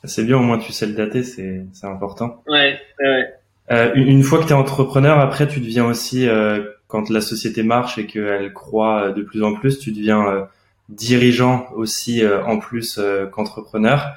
c'est 0.09 0.25
bien, 0.25 0.37
au 0.37 0.43
moins 0.43 0.59
tu 0.59 0.73
sais 0.73 0.87
le 0.87 0.93
dater, 0.93 1.23
c'est 1.23 1.67
important. 1.83 2.43
Ouais, 2.49 2.79
ouais. 3.01 3.35
Euh, 3.71 3.93
une, 3.95 4.23
fois 4.23 4.39
que 4.39 4.45
tu 4.45 4.51
es 4.51 4.55
entrepreneur, 4.55 5.19
après 5.19 5.47
tu 5.47 5.61
deviens 5.61 5.85
aussi, 5.85 6.27
euh, 6.27 6.65
quand 6.87 7.11
la 7.11 7.21
société 7.21 7.63
marche 7.63 7.99
et 7.99 8.07
qu'elle 8.07 8.53
croît 8.55 9.13
de 9.13 9.23
plus 9.23 9.43
en 9.43 9.55
plus, 9.55 9.79
tu 9.79 9.93
deviens 9.93 10.27
euh, 10.27 10.45
dirigeant 10.89 11.69
aussi 11.75 12.23
en 12.47 12.59
plus 12.59 12.99
qu'entrepreneur. 13.31 14.15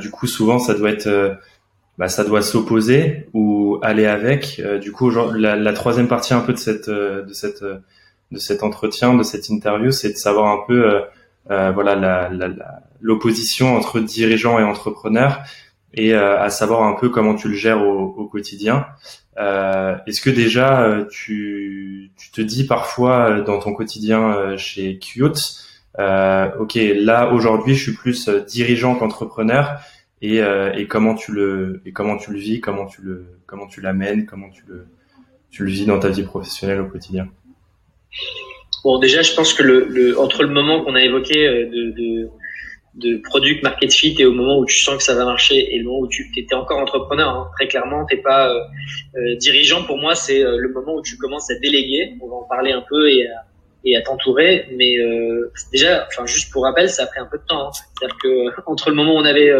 du 0.00 0.10
coup, 0.10 0.26
souvent, 0.26 0.58
ça 0.58 0.74
doit 0.74 0.90
être, 0.90 1.38
bah, 1.98 2.08
ça 2.08 2.24
doit 2.24 2.42
s'opposer 2.42 3.28
ou 3.32 3.78
aller 3.82 4.06
avec. 4.06 4.60
du 4.80 4.90
coup, 4.90 5.10
genre, 5.10 5.32
la, 5.32 5.54
la, 5.54 5.72
troisième 5.72 6.08
partie 6.08 6.34
un 6.34 6.40
peu 6.40 6.52
de 6.52 6.58
cette, 6.58 6.90
de 6.90 7.32
cette 7.32 7.64
de 8.34 8.38
cet 8.38 8.62
entretien, 8.62 9.14
de 9.14 9.22
cette 9.22 9.48
interview, 9.48 9.90
c'est 9.90 10.12
de 10.12 10.16
savoir 10.16 10.52
un 10.52 10.64
peu 10.66 10.84
euh, 10.84 11.00
euh 11.00 11.00
voilà 11.46 12.30
l'opposition 13.00 13.76
entre 13.76 14.00
dirigeant 14.00 14.58
et 14.58 14.62
entrepreneur 14.62 15.42
et 15.94 16.12
euh, 16.12 16.40
à 16.40 16.50
savoir 16.50 16.82
un 16.82 16.94
peu 16.94 17.08
comment 17.08 17.34
tu 17.34 17.48
le 17.48 17.54
gères 17.54 17.82
au, 17.82 18.14
au 18.16 18.26
quotidien. 18.26 18.86
Euh, 19.38 19.96
Est-ce 20.06 20.20
que 20.20 20.30
déjà 20.30 20.82
euh, 20.82 21.06
tu, 21.10 22.10
tu, 22.16 22.30
te 22.30 22.40
dis 22.40 22.66
parfois 22.66 23.40
dans 23.40 23.58
ton 23.58 23.72
quotidien 23.72 24.56
chez 24.56 24.98
Qt, 24.98 25.64
ok 26.58 26.78
là 26.96 27.32
aujourd'hui 27.32 27.74
je 27.74 27.82
suis 27.82 27.94
plus 27.94 28.28
dirigeant 28.46 28.96
qu'entrepreneur 28.96 29.80
et, 30.22 30.38
et 30.38 30.86
comment 30.88 31.14
tu 31.14 31.32
le 31.32 31.82
et 31.84 31.92
comment 31.92 32.16
tu 32.16 32.32
le 32.32 32.38
vis, 32.38 32.60
comment 32.60 32.86
tu 32.86 33.02
le 33.02 33.26
comment 33.46 33.66
tu 33.66 33.80
l'amènes, 33.80 34.26
comment 34.26 34.50
tu 34.50 34.64
le 34.66 34.86
tu 35.50 35.64
le 35.64 35.70
vis 35.70 35.86
dans 35.86 35.98
ta 35.98 36.08
vie 36.08 36.24
professionnelle 36.24 36.80
au 36.80 36.88
quotidien? 36.88 37.28
Bon, 38.84 38.98
déjà, 38.98 39.22
je 39.22 39.34
pense 39.34 39.54
que 39.54 39.62
le, 39.62 39.86
le 39.86 40.18
entre 40.20 40.42
le 40.42 40.50
moment 40.50 40.84
qu'on 40.84 40.94
a 40.94 41.02
évoqué 41.02 41.46
euh, 41.46 41.66
de, 41.66 41.90
de, 41.90 42.28
de 42.94 43.16
product 43.22 43.62
market 43.62 43.92
fit 43.92 44.14
et 44.18 44.26
au 44.26 44.32
moment 44.32 44.58
où 44.58 44.66
tu 44.66 44.78
sens 44.78 44.98
que 44.98 45.02
ça 45.02 45.14
va 45.14 45.24
marcher 45.24 45.74
et 45.74 45.78
le 45.78 45.84
moment 45.84 46.00
où 46.00 46.08
tu 46.08 46.30
étais 46.36 46.54
encore 46.54 46.78
entrepreneur, 46.78 47.28
hein, 47.28 47.50
très 47.56 47.66
clairement, 47.66 48.04
t'es 48.04 48.18
pas 48.18 48.52
euh, 48.52 48.60
euh, 49.16 49.36
dirigeant. 49.36 49.84
Pour 49.84 49.96
moi, 49.96 50.14
c'est 50.14 50.42
le 50.42 50.68
moment 50.68 50.96
où 50.96 51.02
tu 51.02 51.16
commences 51.16 51.50
à 51.50 51.54
déléguer. 51.54 52.14
On 52.20 52.28
va 52.28 52.36
en 52.36 52.44
parler 52.44 52.72
un 52.72 52.84
peu 52.86 53.10
et 53.10 53.26
à, 53.26 53.46
et 53.86 53.96
à 53.96 54.02
t'entourer. 54.02 54.66
Mais 54.76 54.96
déjà, 55.72 56.06
enfin, 56.06 56.26
juste 56.26 56.52
pour 56.52 56.64
rappel, 56.64 56.90
ça 56.90 57.04
a 57.04 57.06
pris 57.06 57.20
un 57.20 57.26
peu 57.26 57.38
de 57.38 57.44
temps. 57.44 57.68
Hein. 57.68 57.70
C'est-à-dire 57.72 58.18
que 58.18 58.62
entre 58.70 58.90
le 58.90 58.96
moment 58.96 59.14
où 59.14 59.18
on 59.18 59.24
avait 59.24 59.50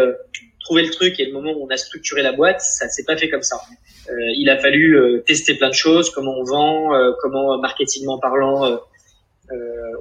trouvé 0.64 0.82
le 0.82 0.90
truc 0.90 1.20
et 1.20 1.26
le 1.26 1.32
moment 1.32 1.52
où 1.52 1.66
on 1.66 1.68
a 1.68 1.76
structuré 1.76 2.22
la 2.22 2.32
boîte, 2.32 2.60
ça 2.60 2.88
s'est 2.88 3.04
pas 3.04 3.16
fait 3.16 3.28
comme 3.28 3.42
ça. 3.42 3.56
Euh, 4.08 4.12
il 4.36 4.48
a 4.50 4.58
fallu 4.58 4.96
euh, 4.96 5.22
tester 5.26 5.54
plein 5.54 5.68
de 5.68 5.74
choses, 5.74 6.10
comment 6.10 6.34
on 6.38 6.44
vend, 6.44 6.94
euh, 6.94 7.12
comment 7.20 7.58
marketingment 7.58 8.18
parlant 8.18 8.78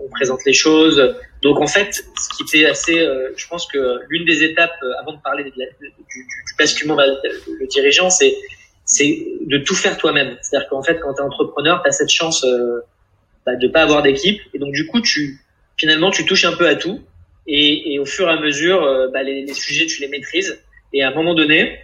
on 0.04 0.10
présente 0.10 0.46
les 0.46 0.54
choses. 0.54 1.16
Donc 1.42 1.60
en 1.60 1.68
fait, 1.68 1.94
ce 1.94 2.30
qui 2.36 2.44
était 2.44 2.66
assez, 2.66 3.00
je 3.36 3.48
pense 3.48 3.68
que 3.68 4.00
l'une 4.10 4.26
des 4.26 4.44
étapes 4.44 4.76
avant 5.02 5.14
de 5.14 5.22
parler 5.22 5.44
du, 5.44 5.52
basculement 6.58 6.96
vers 6.96 7.08
le 7.08 7.68
dirigeant, 7.68 8.10
c'est 8.10 8.36
c'est 8.86 9.26
de 9.42 9.58
tout 9.60 9.76
faire 9.76 9.98
toi-même. 9.98 10.38
C'est-à-dire 10.42 10.70
qu'en 10.70 10.84
fait, 10.84 11.00
quand 11.00 11.14
tu 11.14 11.22
es 11.22 11.26
entrepreneur, 11.26 11.82
tu 11.82 11.90
as 11.90 11.92
cette 11.92 12.10
chance 12.10 12.46
bah, 13.46 13.56
de 13.56 13.68
pas 13.68 13.84
avoir 13.84 14.04
d'équipe. 14.04 14.42
Et 14.54 14.60
donc, 14.60 14.74
du 14.74 14.88
coup, 14.88 15.02
tu 15.02 15.40
finalement, 15.78 16.12
tu 16.12 16.26
touches 16.26 16.46
un 16.46 16.54
peu 16.54 16.68
à 16.68 16.76
tout. 16.76 17.02
Et, 17.48 17.98
au 18.00 18.06
fur 18.06 18.30
et 18.30 18.32
à 18.32 18.40
mesure, 18.40 19.10
bah, 19.12 19.24
les, 19.24 19.54
sujets, 19.54 19.86
tu 19.86 20.02
les 20.02 20.08
maîtrises. 20.08 20.62
Et 20.94 21.02
à 21.04 21.10
un 21.10 21.14
moment 21.14 21.34
donné, 21.34 21.80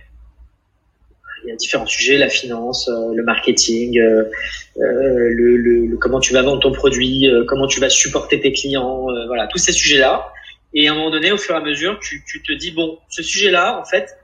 y 1.50 1.52
a 1.52 1.56
différents 1.56 1.86
sujets, 1.86 2.18
la 2.18 2.30
finance, 2.30 2.88
euh, 2.88 3.14
le 3.14 3.24
marketing, 3.24 4.00
euh, 4.00 4.24
euh, 4.78 5.30
le, 5.30 5.58
le, 5.58 5.98
comment 5.98 6.20
tu 6.20 6.34
vas 6.34 6.42
vendre 6.42 6.62
ton 6.62 6.72
produit, 6.72 7.28
comment 7.48 7.68
tu 7.68 7.80
vas 7.80 7.90
supporter 7.90 8.40
tes 8.40 8.54
clients, 8.54 9.08
voilà, 9.28 9.48
tous 9.48 9.58
ces 9.58 9.72
sujets-là. 9.72 10.32
Et 10.74 10.88
à 10.88 10.92
un 10.92 10.96
moment 10.96 11.10
donné, 11.10 11.32
au 11.32 11.38
fur 11.38 11.56
et 11.56 11.58
à 11.58 11.62
mesure, 11.62 12.00
tu, 12.00 12.24
tu 12.26 12.44
te 12.44 12.54
dis 12.54 12.72
bon, 12.72 13.00
ce 13.10 13.24
sujet-là, 13.24 13.80
en 13.80 13.86
fait, 13.86 14.18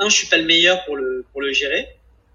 un, 0.00 0.08
je 0.08 0.16
suis 0.16 0.26
pas 0.26 0.36
le 0.36 0.44
meilleur 0.44 0.84
pour 0.84 0.96
le 0.96 1.24
pour 1.32 1.40
le 1.40 1.52
gérer, 1.52 1.86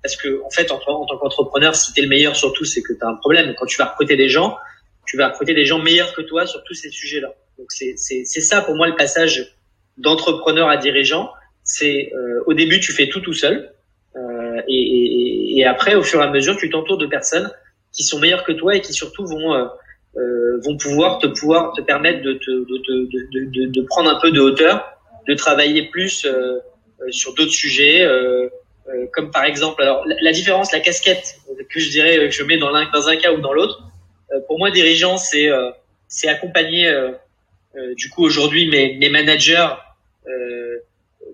parce 0.02 0.15
que 0.15 0.41
en 0.43 0.49
fait, 0.49 0.71
en, 0.71 0.80
en 0.88 1.06
tant 1.06 1.17
qu'entrepreneur, 1.17 1.75
si 1.75 1.91
tu 1.93 1.99
es 1.99 2.04
le 2.04 2.10
meilleur 2.10 2.36
surtout, 2.36 2.65
c'est 2.65 2.82
que 2.82 2.93
tu 2.93 2.99
as 3.04 3.08
un 3.08 3.15
problème. 3.15 3.54
Quand 3.58 3.65
tu 3.65 3.78
vas 3.78 3.86
recruter 3.86 4.15
des 4.15 4.30
gens, 4.30 4.58
tu 5.06 5.17
vas 5.17 5.30
recruter 5.30 5.54
des 5.54 5.65
gens 5.65 5.80
meilleurs 5.80 6.13
que 6.13 6.21
toi 6.21 6.47
sur 6.47 6.63
tous 6.63 6.73
ces 6.73 6.89
sujets-là. 6.89 7.34
Donc 7.58 7.67
c'est 7.71 7.95
c'est 7.97 8.23
c'est 8.25 8.41
ça 8.41 8.62
pour 8.62 8.75
moi 8.75 8.88
le 8.88 8.95
passage 8.95 9.56
d'entrepreneur 9.97 10.69
à 10.69 10.78
dirigeant. 10.78 11.30
C'est 11.63 12.12
au 12.47 12.54
début, 12.54 12.80
tu 12.80 12.93
fais 12.93 13.10
tout 13.10 13.19
tout 13.19 13.34
seul 13.34 13.73
et, 14.67 15.59
et, 15.59 15.65
après, 15.65 15.95
au 15.95 16.03
fur 16.03 16.21
et 16.21 16.23
à 16.23 16.29
mesure, 16.29 16.57
tu 16.57 16.69
t'entoures 16.69 16.97
de 16.97 17.05
personnes 17.05 17.49
qui 17.91 18.03
sont 18.03 18.19
meilleures 18.19 18.43
que 18.43 18.51
toi 18.51 18.75
et 18.75 18.81
qui 18.81 18.93
surtout 18.93 19.25
vont 19.25 19.53
euh, 19.53 19.65
euh 20.17 20.59
vont 20.63 20.77
pouvoir 20.77 21.19
te 21.19 21.27
pouvoir 21.27 21.73
te 21.73 21.81
permettre 21.81 22.21
de, 22.21 22.33
te, 22.33 22.51
de, 22.51 23.81
prendre 23.83 24.09
un 24.09 24.19
peu 24.19 24.31
de 24.31 24.39
hauteur, 24.39 24.97
de 25.27 25.33
travailler 25.33 25.83
plus 25.83 26.25
euh, 26.25 26.59
euh 27.01 27.11
sur 27.11 27.33
d'autres 27.33 27.51
sujets, 27.51 28.01
euh, 28.01 28.49
euh, 28.89 29.05
comme 29.13 29.31
par 29.31 29.45
exemple, 29.45 29.81
alors 29.81 30.03
la, 30.05 30.31
différence, 30.31 30.71
la 30.71 30.79
casquette 30.79 31.35
que 31.69 31.79
je 31.79 31.89
dirais 31.89 32.17
que 32.17 32.31
je 32.31 32.43
mets 32.43 32.57
dans, 32.57 32.71
dans 32.91 33.07
un 33.07 33.15
cas 33.15 33.31
ou 33.31 33.39
dans 33.39 33.53
l'autre, 33.53 33.81
pour 34.47 34.59
moi, 34.59 34.69
dirigeant, 34.69 35.17
c'est 35.17 35.49
c'est 36.07 36.27
accompagner 36.27 36.91
du 37.95 38.09
coup, 38.09 38.23
aujourd'hui, 38.23 38.67
mes 38.67 39.09
managers, 39.09 39.69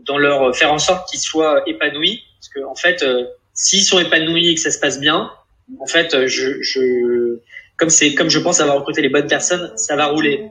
dans 0.05 0.17
leur 0.17 0.55
faire 0.55 0.71
en 0.71 0.79
sorte 0.79 1.09
qu'ils 1.09 1.19
soient 1.19 1.63
épanouis, 1.67 2.23
parce 2.45 2.49
que 2.53 2.65
en 2.65 2.75
fait, 2.75 3.05
s'ils 3.53 3.83
sont 3.83 3.99
épanouis 3.99 4.49
et 4.49 4.55
que 4.55 4.61
ça 4.61 4.71
se 4.71 4.79
passe 4.79 4.99
bien, 4.99 5.31
en 5.79 5.87
fait, 5.87 6.27
je, 6.27 6.61
je 6.61 7.39
comme 7.77 7.89
c'est 7.89 8.13
comme 8.13 8.29
je 8.29 8.39
pense 8.39 8.59
avoir 8.61 8.77
recruté 8.77 9.01
les 9.01 9.09
bonnes 9.09 9.27
personnes, 9.27 9.71
ça 9.77 9.95
va 9.95 10.05
rouler. 10.05 10.49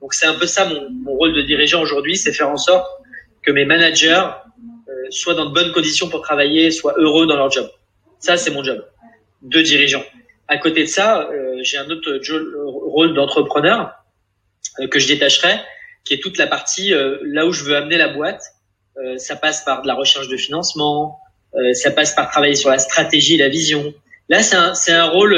Donc 0.00 0.14
c'est 0.14 0.26
un 0.26 0.34
peu 0.34 0.46
ça 0.46 0.66
mon, 0.66 1.12
rôle 1.12 1.34
de 1.34 1.42
dirigeant 1.42 1.82
aujourd'hui, 1.82 2.16
c'est 2.16 2.32
faire 2.32 2.48
en 2.48 2.56
sorte 2.56 2.86
que 3.42 3.50
mes 3.50 3.64
managers 3.64 4.24
euh, 4.88 4.92
soient 5.10 5.34
dans 5.34 5.46
de 5.46 5.54
bonnes 5.54 5.72
conditions 5.72 6.08
pour 6.08 6.22
travailler, 6.22 6.70
soient 6.70 6.94
heureux 6.96 7.26
dans 7.26 7.36
leur 7.36 7.50
job. 7.50 7.68
Ça 8.18 8.36
c'est 8.36 8.50
mon 8.50 8.62
job 8.62 8.84
de 9.42 9.60
dirigeant. 9.62 10.04
À 10.48 10.58
côté 10.58 10.82
de 10.82 10.88
ça, 10.88 11.28
euh, 11.30 11.58
j'ai 11.62 11.78
un 11.78 11.88
autre 11.90 12.20
rôle 12.88 13.14
d'entrepreneur 13.14 13.92
euh, 14.80 14.88
que 14.88 14.98
je 14.98 15.06
détacherai, 15.06 15.60
qui 16.04 16.14
est 16.14 16.18
toute 16.18 16.38
la 16.38 16.46
partie 16.46 16.92
là 17.22 17.46
où 17.46 17.52
je 17.52 17.62
veux 17.64 17.76
amener 17.76 17.98
la 17.98 18.08
boîte. 18.08 18.42
ça 19.18 19.36
passe 19.36 19.64
par 19.64 19.82
de 19.82 19.86
la 19.86 19.94
recherche 19.94 20.28
de 20.28 20.36
financement, 20.38 21.20
ça 21.72 21.90
passe 21.90 22.14
par 22.14 22.30
travailler 22.30 22.54
sur 22.54 22.70
la 22.70 22.78
stratégie, 22.78 23.36
la 23.36 23.48
vision. 23.48 23.92
Là, 24.28 24.42
c'est 24.42 24.56
un, 24.56 24.74
c'est 24.74 24.92
un 24.92 25.06
rôle 25.06 25.34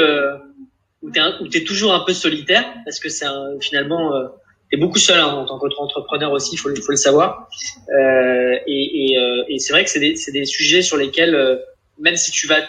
où 1.03 1.11
tu 1.47 1.57
es, 1.57 1.63
toujours 1.63 1.93
un 1.93 1.99
peu 2.05 2.13
solitaire 2.13 2.65
parce 2.85 2.99
que 2.99 3.09
c'est 3.09 3.25
finalement 3.61 4.15
euh, 4.15 4.27
tu 4.69 4.77
es 4.77 4.79
beaucoup 4.79 4.99
seul 4.99 5.19
hein, 5.19 5.27
en 5.27 5.45
tant 5.45 5.59
qu'entrepreneur 5.59 6.31
aussi, 6.31 6.57
faut, 6.57 6.73
faut, 6.75 6.91
le 6.91 6.95
savoir. 6.95 7.49
Euh, 7.89 8.57
et, 8.65 9.11
et, 9.11 9.19
euh, 9.19 9.43
et 9.47 9.59
c'est 9.59 9.73
vrai 9.73 9.83
que 9.83 9.89
c'est 9.89 9.99
des, 9.99 10.15
des, 10.31 10.45
sujets 10.45 10.81
sur 10.81 10.97
lesquels, 10.97 11.35
euh, 11.35 11.57
même 11.99 12.15
si 12.15 12.31
tu 12.31 12.47
vas 12.47 12.61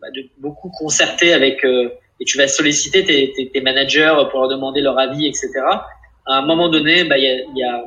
bah, 0.00 0.08
de, 0.14 0.24
beaucoup 0.38 0.70
concerter 0.70 1.32
avec 1.32 1.64
et 1.64 2.24
tu 2.24 2.38
vas 2.38 2.48
solliciter 2.48 3.04
tes, 3.04 3.32
tes, 3.32 3.50
tes, 3.50 3.60
managers 3.60 4.14
pour 4.30 4.40
leur 4.40 4.48
demander 4.48 4.80
leur 4.80 4.98
avis, 4.98 5.26
etc. 5.26 5.50
À 6.26 6.34
un 6.36 6.42
moment 6.42 6.68
donné, 6.68 7.04
bah, 7.04 7.18
il 7.18 7.24
y, 7.24 7.28
a, 7.28 7.34
y, 7.54 7.64
a, 7.64 7.84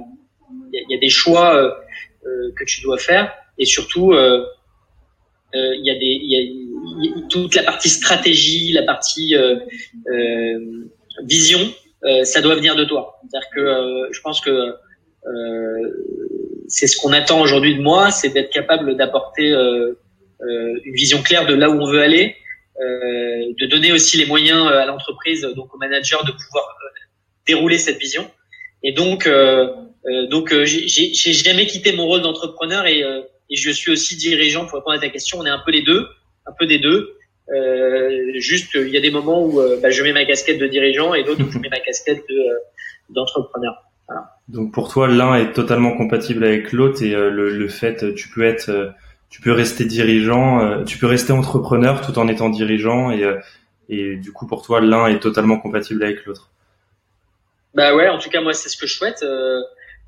y 0.90 0.96
a 0.96 1.00
des 1.00 1.10
choix 1.10 1.80
que 2.24 2.64
tu 2.66 2.82
dois 2.82 2.98
faire 2.98 3.32
et 3.58 3.66
surtout 3.66 4.14
il 5.54 5.86
y 5.86 5.90
a 5.90 5.96
des 5.96 6.20
y 6.22 6.38
a, 6.38 6.64
toute 7.30 7.56
la 7.56 7.64
partie 7.64 7.90
stratégie, 7.90 8.72
la 8.74 8.84
partie 8.84 9.36
euh, 9.36 9.56
euh, 10.12 10.60
vision, 11.26 11.60
euh, 12.04 12.24
ça 12.24 12.42
doit 12.42 12.56
venir 12.56 12.76
de 12.76 12.86
toi. 12.86 13.20
C'est-à-dire 13.22 13.50
que 13.54 14.10
je 14.12 14.22
pense 14.22 14.42
que 14.42 14.76
c'est 16.68 16.88
ce 16.88 16.98
qu'on 16.98 17.14
attend 17.14 17.42
aujourd'hui 17.42 17.76
de 17.76 17.82
moi, 17.82 18.12
c'est 18.12 18.30
d'être 18.30 18.52
capable 18.52 18.98
d'apporter 18.98 19.54
une 19.54 20.94
vision 20.94 21.22
claire 21.22 21.46
de 21.46 21.54
là 21.54 21.70
où 21.70 21.82
on 21.82 21.90
veut 21.90 22.02
aller, 22.02 22.36
de 22.78 23.66
donner 23.68 23.94
aussi 23.94 24.18
les 24.18 24.26
moyens 24.26 24.68
à 24.68 24.86
l'entreprise, 24.86 25.48
donc 25.56 25.74
au 25.74 25.78
manager, 25.78 26.26
de 26.26 26.32
pouvoir 26.32 26.76
dérouler 27.48 27.78
cette 27.78 28.00
vision. 28.00 28.30
Et 28.84 28.92
donc, 28.92 29.30
donc 30.30 30.54
j'ai 30.66 31.34
jamais 31.34 31.68
quitté 31.68 31.94
mon 31.94 32.06
rôle 32.06 32.22
d'entrepreneur 32.22 32.86
et, 32.86 33.06
et, 33.54 33.56
je 33.56 33.72
suis 33.72 33.92
aussi 33.92 34.16
dirigeant 34.16 34.66
pour 34.66 34.80
répondre 34.80 34.98
à 34.98 35.00
ta 35.00 35.10
question. 35.10 35.40
On 35.40 35.46
est 35.46 35.50
un 35.50 35.62
peu 35.66 35.72
les 35.72 35.84
deux 35.84 36.08
un 36.46 36.52
peu 36.58 36.66
des 36.66 36.80
deux. 36.80 37.18
Euh, 37.54 38.32
juste, 38.36 38.72
il 38.76 38.90
y 38.90 38.98
a 38.98 39.02
des 39.02 39.12
moments 39.12 39.44
où 39.44 39.60
euh, 39.60 39.80
bah, 39.82 39.90
je 39.90 40.02
mets 40.04 40.14
ma 40.14 40.26
casquette 40.26 40.60
de 40.60 40.68
dirigeant 40.68 41.14
et 41.14 41.24
d'autres 41.24 41.44
où 41.44 41.52
je 41.52 41.60
mets 41.60 41.70
ma 41.70 41.80
casquette 41.80 42.24
de, 42.30 42.36
euh, 42.36 42.60
d'entrepreneur. 43.10 43.84
Voilà. 44.08 44.38
Donc 44.48 44.74
pour 44.74 44.90
toi, 44.90 45.08
l'un 45.08 45.36
est 45.36 45.54
totalement 45.54 45.96
compatible 45.96 46.44
avec 46.44 46.72
l'autre 46.72 47.04
et 47.04 47.12
le, 47.12 47.50
le, 47.50 47.68
fait, 47.68 48.14
tu 48.16 48.30
peux 48.30 48.44
être, 48.44 48.94
tu 49.30 49.42
peux 49.42 49.52
rester 49.52 49.86
dirigeant, 49.86 50.84
tu 50.84 50.98
peux 50.98 51.08
rester 51.08 51.32
entrepreneur 51.32 52.06
tout 52.06 52.20
en 52.20 52.28
étant 52.28 52.50
dirigeant 52.50 53.12
et, 53.12 53.26
et 53.88 54.18
du 54.18 54.34
coup 54.34 54.46
pour 54.46 54.62
toi, 54.62 54.82
l'un 54.82 55.08
est 55.08 55.20
totalement 55.20 55.58
compatible 55.58 56.04
avec 56.04 56.26
l'autre. 56.26 56.50
Bah 57.74 57.96
ouais, 57.96 58.10
en 58.10 58.20
tout 58.20 58.30
cas 58.30 58.42
moi 58.42 58.54
c'est 58.54 58.68
ce 58.68 58.76
que 58.76 58.86
je 58.86 58.94
souhaite. 58.94 59.24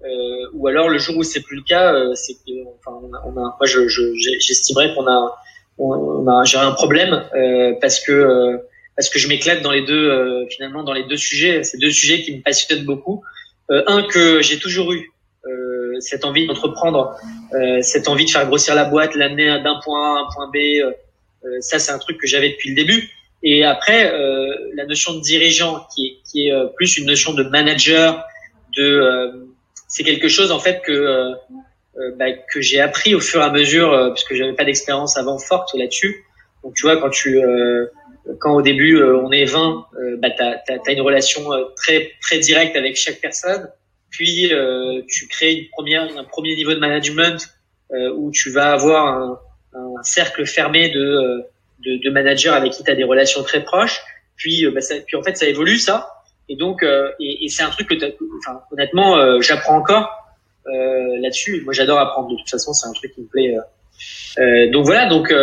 Euh, 0.03 0.49
ou 0.53 0.67
alors 0.67 0.89
le 0.89 0.97
jour 0.97 1.17
où 1.17 1.23
c'est 1.23 1.41
plus 1.41 1.57
le 1.57 1.63
cas, 1.63 1.93
c'est 2.15 2.33
que, 2.33 2.51
enfin, 2.79 2.97
on 3.01 3.13
a, 3.13 3.21
on 3.25 3.31
a, 3.31 3.55
moi 3.57 3.65
je, 3.65 3.87
je, 3.87 4.01
j'estimerais 4.39 4.93
qu'on 4.93 5.07
a 5.07 5.35
on 5.77 6.27
a, 6.27 6.43
j'ai 6.45 6.57
un 6.57 6.71
problème 6.71 7.23
euh, 7.35 7.73
parce 7.81 7.99
que 7.99 8.11
euh, 8.11 8.57
parce 8.95 9.09
que 9.09 9.19
je 9.19 9.27
m'éclate 9.27 9.61
dans 9.61 9.71
les 9.71 9.81
deux 9.81 10.09
euh, 10.09 10.45
finalement 10.49 10.83
dans 10.83 10.93
les 10.93 11.03
deux 11.03 11.17
sujets. 11.17 11.63
Ces 11.63 11.77
deux 11.77 11.91
sujets 11.91 12.21
qui 12.21 12.35
me 12.35 12.41
passionnent 12.41 12.85
beaucoup. 12.85 13.23
un 13.69 14.03
que 14.03 14.41
j'ai 14.41 14.59
toujours 14.59 14.93
eu 14.93 15.11
cette 15.99 16.25
envie 16.25 16.45
d'entreprendre, 16.47 17.15
cette 17.81 18.07
envie 18.07 18.25
de 18.25 18.29
faire 18.29 18.45
grossir 18.47 18.75
la 18.75 18.85
boîte, 18.85 19.15
l'amener 19.15 19.47
d'un 19.63 19.79
point 19.83 20.01
A 20.01 20.17
à 20.17 20.21
un 20.21 20.27
point 20.33 20.51
B. 20.53 20.57
ça 21.61 21.79
c'est 21.79 21.91
un 21.91 21.99
truc 21.99 22.19
que 22.19 22.27
j'avais 22.27 22.49
depuis 22.49 22.69
le 22.69 22.75
début. 22.75 23.09
Et 23.43 23.63
après 23.63 24.11
la 24.75 24.85
notion 24.85 25.13
de 25.13 25.21
dirigeant 25.21 25.87
qui 25.93 26.07
est 26.07 26.29
qui 26.29 26.47
est 26.47 26.53
plus 26.75 26.97
une 26.97 27.05
notion 27.05 27.33
de 27.33 27.43
manager, 27.43 28.23
de 28.77 29.44
c'est 29.95 30.03
quelque 30.03 30.27
chose 30.27 30.51
en 30.51 30.59
fait 30.59 30.81
que 30.81 30.91
euh, 30.91 32.11
bah, 32.17 32.25
que 32.51 32.59
j'ai 32.59 32.81
appris 32.81 33.15
au 33.15 33.21
fur 33.21 33.39
et 33.39 33.45
à 33.45 33.49
mesure, 33.49 33.93
euh, 33.93 34.09
parce 34.09 34.25
que 34.25 34.35
j'avais 34.35 34.51
pas 34.51 34.65
d'expérience 34.65 35.15
avant 35.15 35.39
forte 35.39 35.73
là-dessus. 35.73 36.25
Donc 36.63 36.73
tu 36.75 36.81
vois, 36.81 36.97
quand 36.97 37.09
tu 37.09 37.41
euh, 37.41 37.85
quand 38.41 38.53
au 38.53 38.61
début 38.61 39.01
on 39.01 39.31
est 39.31 39.45
20, 39.45 39.85
bah, 40.17 40.29
tu 40.31 40.41
as, 40.43 40.91
une 40.91 41.01
relation 41.01 41.49
très 41.77 42.11
très 42.19 42.39
directe 42.39 42.75
avec 42.75 42.97
chaque 42.97 43.21
personne. 43.21 43.69
Puis 44.09 44.51
tu 45.07 45.27
crées 45.27 45.53
une 45.53 45.69
première, 45.69 46.03
un 46.17 46.23
premier 46.23 46.55
niveau 46.55 46.73
de 46.73 46.79
management 46.79 47.47
où 47.91 48.31
tu 48.31 48.49
vas 48.49 48.71
avoir 48.71 49.07
un, 49.07 49.39
un 49.75 50.03
cercle 50.03 50.45
fermé 50.47 50.89
de, 50.89 51.45
de, 51.85 51.97
de, 52.03 52.09
managers 52.09 52.49
avec 52.49 52.73
qui 52.73 52.83
tu 52.83 52.89
as 52.89 52.95
des 52.95 53.03
relations 53.03 53.43
très 53.43 53.63
proches. 53.63 54.01
Puis, 54.35 54.65
bah, 54.73 54.81
ça, 54.81 54.95
puis 55.05 55.15
en 55.15 55.21
fait 55.21 55.37
ça 55.37 55.45
évolue 55.45 55.77
ça. 55.77 56.14
Et 56.49 56.55
donc 56.55 56.83
et, 56.83 57.45
et 57.45 57.49
c'est 57.49 57.63
un 57.63 57.69
truc 57.69 57.87
que 57.89 57.95
enfin, 58.39 58.61
honnêtement 58.71 59.41
j'apprends 59.41 59.77
encore 59.77 60.25
euh, 60.67 61.19
là-dessus. 61.21 61.61
Moi, 61.63 61.73
j'adore 61.73 61.99
apprendre. 61.99 62.31
De 62.31 62.37
toute 62.37 62.49
façon, 62.49 62.73
c'est 62.73 62.87
un 62.87 62.93
truc 62.93 63.13
qui 63.13 63.21
me 63.21 63.27
plaît. 63.27 63.55
Euh, 63.55 64.41
euh, 64.41 64.71
donc 64.71 64.85
voilà. 64.85 65.07
Donc 65.07 65.33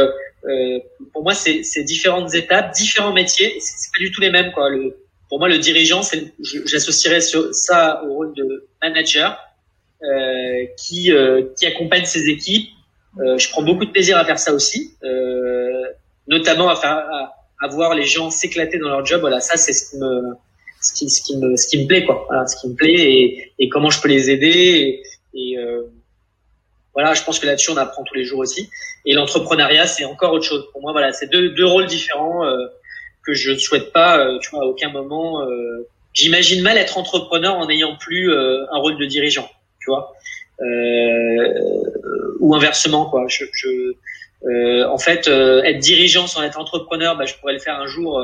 pour 1.12 1.22
moi, 1.22 1.34
c'est 1.34 1.84
différentes 1.84 2.34
étapes, 2.34 2.72
différents 2.74 3.12
métiers. 3.12 3.56
C'est 3.60 3.92
pas 3.92 3.98
du 3.98 4.10
tout 4.10 4.20
les 4.20 4.30
mêmes. 4.30 4.52
Quoi. 4.52 4.70
Le, 4.70 4.96
pour 5.28 5.38
moi, 5.38 5.48
le 5.48 5.58
dirigeant, 5.58 6.02
j'associerais 6.42 7.20
ça 7.20 8.02
au 8.04 8.14
rôle 8.14 8.34
de 8.34 8.66
manager 8.82 9.38
euh, 10.02 10.66
qui, 10.76 11.12
euh, 11.12 11.42
qui 11.56 11.66
accompagne 11.66 12.04
ses 12.04 12.28
équipes. 12.28 12.68
Euh, 13.20 13.38
je 13.38 13.48
prends 13.50 13.62
beaucoup 13.62 13.84
de 13.84 13.90
plaisir 13.90 14.16
à 14.16 14.24
faire 14.24 14.38
ça 14.38 14.52
aussi, 14.52 14.96
notamment 16.26 16.70
à, 16.70 16.76
faire, 16.76 16.96
à, 16.96 17.34
à, 17.60 17.68
voir 17.68 17.94
les 17.94 18.06
gens 18.06 18.30
s'éclater 18.30 18.78
dans 18.78 18.88
leur 18.88 19.04
job. 19.04 19.20
Voilà, 19.20 19.40
ça, 19.40 19.56
c'est 19.56 19.72
ce 19.72 19.90
qui 19.90 19.98
me 19.98 20.34
ce 20.82 20.92
qui, 20.92 21.08
ce 21.08 21.22
qui 21.22 21.36
me 21.36 21.56
ce 21.56 21.66
qui 21.68 21.82
me 21.82 21.86
plaît 21.86 22.04
quoi. 22.04 22.24
Voilà, 22.28 22.46
ce 22.46 22.60
qui 22.60 22.68
me 22.68 22.74
plaît 22.74 22.94
et, 22.94 23.52
et 23.58 23.68
comment 23.68 23.90
je 23.90 24.00
peux 24.00 24.08
les 24.08 24.30
aider. 24.30 25.02
Et, 25.34 25.58
euh, 25.58 25.82
voilà, 26.94 27.14
je 27.14 27.22
pense 27.22 27.38
que 27.38 27.46
là-dessus, 27.46 27.70
on 27.70 27.78
apprend 27.78 28.02
tous 28.04 28.14
les 28.14 28.24
jours 28.24 28.40
aussi. 28.40 28.68
Et 29.06 29.14
l'entrepreneuriat, 29.14 29.86
c'est 29.86 30.04
encore 30.04 30.32
autre 30.32 30.44
chose. 30.44 30.68
Pour 30.72 30.82
moi, 30.82 30.92
voilà, 30.92 31.12
c'est 31.12 31.26
deux, 31.26 31.48
deux 31.50 31.64
rôles 31.64 31.86
différents 31.86 32.44
euh, 32.44 32.66
que 33.24 33.32
je 33.32 33.52
ne 33.52 33.58
souhaite 33.58 33.92
pas, 33.92 34.18
euh, 34.18 34.38
tu 34.40 34.50
vois, 34.50 34.64
à 34.64 34.66
aucun 34.66 34.90
moment. 34.90 35.42
Euh, 35.42 35.88
J'imagine 36.12 36.62
mal 36.62 36.76
être 36.76 36.98
entrepreneur 36.98 37.54
en 37.54 37.66
n'ayant 37.66 37.96
plus 37.96 38.30
euh, 38.30 38.66
un 38.70 38.76
rôle 38.76 38.98
de 38.98 39.06
dirigeant, 39.06 39.48
tu 39.80 39.90
vois, 39.90 40.12
ou 42.38 42.54
inversement, 42.54 43.06
quoi. 43.06 43.24
Je, 43.28 43.46
je 43.54 43.94
en 44.84 44.98
fait, 44.98 45.28
être 45.28 45.78
dirigeant 45.78 46.26
sans 46.26 46.42
être 46.42 46.58
entrepreneur, 46.58 47.16
bah, 47.16 47.24
je 47.24 47.32
pourrais 47.36 47.54
le 47.54 47.60
faire 47.60 47.80
un 47.80 47.86
jour 47.86 48.22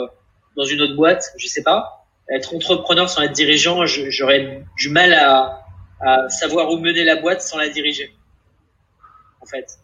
dans 0.55 0.65
une 0.65 0.83
autre 0.83 0.97
boîte, 0.97 1.33
je 1.39 1.47
sais 1.47 1.63
pas. 1.63 2.07
Être 2.31 2.55
entrepreneur 2.55 3.09
sans 3.09 3.23
être 3.23 3.33
dirigeant, 3.33 3.87
j'aurais 3.87 4.63
du 4.77 4.91
mal 4.91 5.13
à, 5.15 5.65
à 6.01 6.29
savoir 6.29 6.71
où 6.71 6.79
mener 6.79 7.05
la 7.05 7.17
boîte 7.17 7.43
sans 7.43 7.59
la 7.59 7.69
diriger. 7.69 8.15
En 9.41 9.47
fait, 9.47 9.79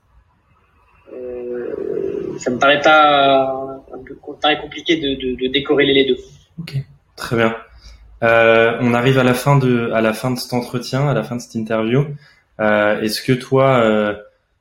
euh, 1.12 2.36
ça 2.38 2.50
me 2.50 2.58
paraît 2.58 2.80
pas, 2.80 3.82
me 3.92 4.40
paraît 4.40 4.60
compliqué 4.60 4.96
de, 4.96 5.14
de, 5.14 5.36
de, 5.36 5.52
décorréler 5.52 5.94
les 5.94 6.04
deux. 6.04 6.18
Ok, 6.58 6.74
très 7.16 7.36
bien. 7.36 7.56
Euh, 8.22 8.76
on 8.80 8.94
arrive 8.94 9.18
à 9.18 9.24
la 9.24 9.34
fin 9.34 9.56
de 9.56 9.90
à 9.92 10.00
la 10.00 10.12
fin 10.12 10.30
de 10.30 10.38
cet 10.38 10.52
entretien, 10.52 11.08
à 11.08 11.14
la 11.14 11.22
fin 11.22 11.36
de 11.36 11.40
cette 11.40 11.54
interview. 11.54 12.06
Euh, 12.60 13.00
Est-ce 13.00 13.22
que 13.22 13.32
toi, 13.32 13.78
euh, 13.78 14.14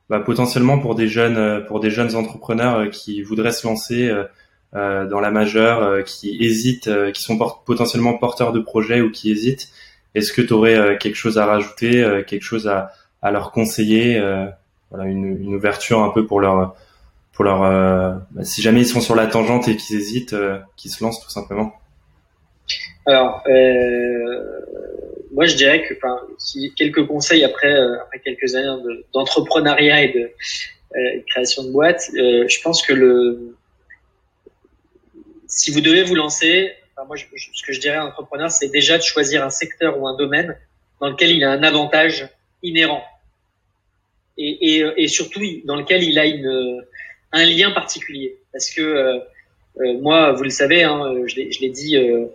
bah, 0.10 0.20
potentiellement 0.20 0.80
pour 0.80 0.96
des 0.96 1.08
jeunes 1.08 1.66
pour 1.66 1.80
des 1.80 1.90
jeunes 1.90 2.16
entrepreneurs 2.16 2.78
euh, 2.78 2.88
qui 2.88 3.22
voudraient 3.22 3.52
se 3.52 3.68
lancer 3.68 4.10
euh, 4.10 4.24
dans 4.74 5.20
la 5.20 5.30
majeure, 5.30 6.04
qui 6.04 6.38
hésitent, 6.44 6.90
qui 7.14 7.22
sont 7.22 7.38
potentiellement 7.66 8.18
porteurs 8.18 8.52
de 8.54 8.60
projets 8.60 9.02
ou 9.02 9.12
qui 9.12 9.32
hésitent, 9.32 9.70
est-ce 10.16 10.32
que 10.32 10.42
tu 10.42 10.54
aurais 10.54 10.78
euh, 10.78 10.98
quelque 10.98 11.16
chose 11.16 11.38
à 11.38 11.46
rajouter, 11.46 12.04
euh, 12.04 12.24
quelque 12.24 12.44
chose 12.44 12.68
à, 12.68 12.92
à 13.22 13.32
leur 13.32 13.52
conseiller, 13.52 14.18
euh, 14.18 14.46
voilà, 14.92 15.10
une, 15.10 15.42
une, 15.42 15.56
ouverture 15.56 16.02
un 16.02 16.10
peu 16.10 16.26
pour 16.26 16.40
leur, 16.40 16.76
pour 17.32 17.46
leur, 17.46 17.62
bah, 18.32 18.44
si 18.44 18.62
jamais 18.62 18.82
ils 18.82 18.86
sont 18.86 19.02
sur 19.02 19.16
la 19.16 19.26
tangente 19.26 19.68
et 19.68 19.76
qu'ils 19.76 19.96
hésitent, 19.96 20.36
qu'ils 20.76 20.92
se 20.92 21.04
lancent 21.04 21.22
tout 21.22 21.32
simplement. 21.32 21.74
Alors, 23.08 23.44
moi 25.34 25.46
je 25.46 25.56
dirais 25.56 25.82
que, 25.82 25.96
enfin, 25.96 26.20
quelques 26.78 27.08
conseils 27.08 27.44
après, 27.44 27.76
après 28.02 28.20
quelques 28.20 28.54
années 28.54 28.84
d'entrepreneuriat 29.14 30.04
et 30.04 30.14
de 30.14 30.32
création 31.28 31.64
de 31.64 31.72
boîte, 31.72 32.04
je 32.14 32.62
pense 32.62 32.86
que 32.86 32.94
le, 32.94 33.56
si 35.56 35.72
vous 35.72 35.82
devez 35.82 36.04
vous 36.04 36.16
lancer, 36.16 36.74
moi, 37.08 37.18
ce 37.18 37.64
que 37.64 37.74
je 37.74 37.80
dirais 37.80 37.96
à 37.96 38.04
un 38.04 38.08
entrepreneur, 38.08 38.52
c'est 38.52 38.70
déjà 38.70 38.98
de 38.98 39.04
choisir 39.04 39.44
un 39.44 39.50
secteur 39.50 40.00
ou 40.00 40.08
un 40.08 40.16
domaine 40.16 40.58
dans 41.00 41.10
lequel 41.10 41.32
il 41.32 41.44
a 41.44 41.52
un 41.52 41.64
avantage 41.64 42.28
inhérent 42.62 43.04
et, 44.38 44.78
et, 44.78 44.86
et 44.98 45.08
surtout 45.08 45.42
dans 45.66 45.76
lequel 45.76 46.04
il 46.04 46.18
a 46.18 46.26
une, 46.26 46.84
un 47.32 47.46
lien 47.46 47.72
particulier. 47.72 48.38
Parce 48.52 48.70
que 48.70 48.82
euh, 48.82 49.20
euh 49.82 50.00
moi, 50.02 50.32
vous 50.34 50.44
le 50.44 50.50
savez, 50.50 50.84
hein, 50.84 51.14
je 51.26 51.36
l'ai 51.36 51.70
dit 51.70 51.98
euh, 51.98 52.26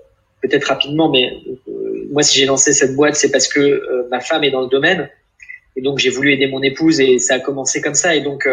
peut-être 0.43 0.65
rapidement, 0.65 1.11
mais 1.11 1.33
euh, 1.69 2.07
moi, 2.11 2.23
si 2.23 2.39
j'ai 2.39 2.47
lancé 2.47 2.73
cette 2.73 2.95
boîte, 2.95 3.17
c'est 3.17 3.31
parce 3.31 3.49
que 3.49 4.07
ma 4.11 4.21
femme 4.21 4.45
est 4.45 4.51
dans 4.51 4.63
le 4.63 4.69
domaine. 4.69 5.11
Et 5.77 5.81
donc, 5.81 5.99
j'ai 5.99 6.11
voulu 6.11 6.33
aider 6.33 6.49
mon 6.49 6.63
épouse 6.63 7.01
et 7.01 7.19
ça 7.19 7.35
a 7.35 7.41
commencé 7.41 7.81
comme 7.81 7.95
ça. 7.95 8.17
Et 8.17 8.21
donc, 8.21 8.49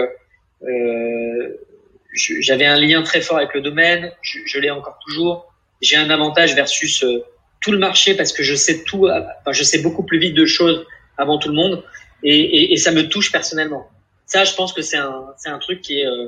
j'avais 2.16 2.66
un 2.66 2.80
lien 2.80 3.04
très 3.04 3.22
fort 3.22 3.38
avec 3.38 3.54
le 3.54 3.62
domaine. 3.62 4.12
Je, 4.22 4.60
l'ai 4.60 4.72
encore 4.72 4.98
toujours. 5.06 5.54
J'ai 5.82 5.98
un 5.98 6.10
avantage 6.10 6.56
versus 6.56 7.04
tout 7.62 7.72
le 7.72 7.78
marché 7.78 8.16
parce 8.16 8.32
que 8.32 8.44
je 8.44 8.56
sais 8.56 8.84
tout, 8.84 9.08
enfin, 9.08 9.52
je 9.52 9.64
sais 9.64 9.80
beaucoup 9.80 10.04
plus 10.04 10.20
vite 10.20 10.36
de 10.36 10.46
choses 10.46 10.86
avant 11.18 11.38
tout 11.38 11.50
le 11.50 11.56
monde 11.56 11.84
et, 12.24 12.40
et, 12.40 12.74
et 12.74 12.78
ça 12.78 12.92
me 12.92 13.08
touche 13.08 13.32
personnellement. 13.32 13.90
Ça, 14.26 14.44
je 14.44 14.54
pense 14.54 14.74
que 14.74 14.82
c'est 14.82 14.98
un, 14.98 15.34
c'est 15.38 15.50
un 15.50 15.60
truc 15.60 15.82
qui 15.82 16.00
est, 16.00 16.06
euh, 16.06 16.28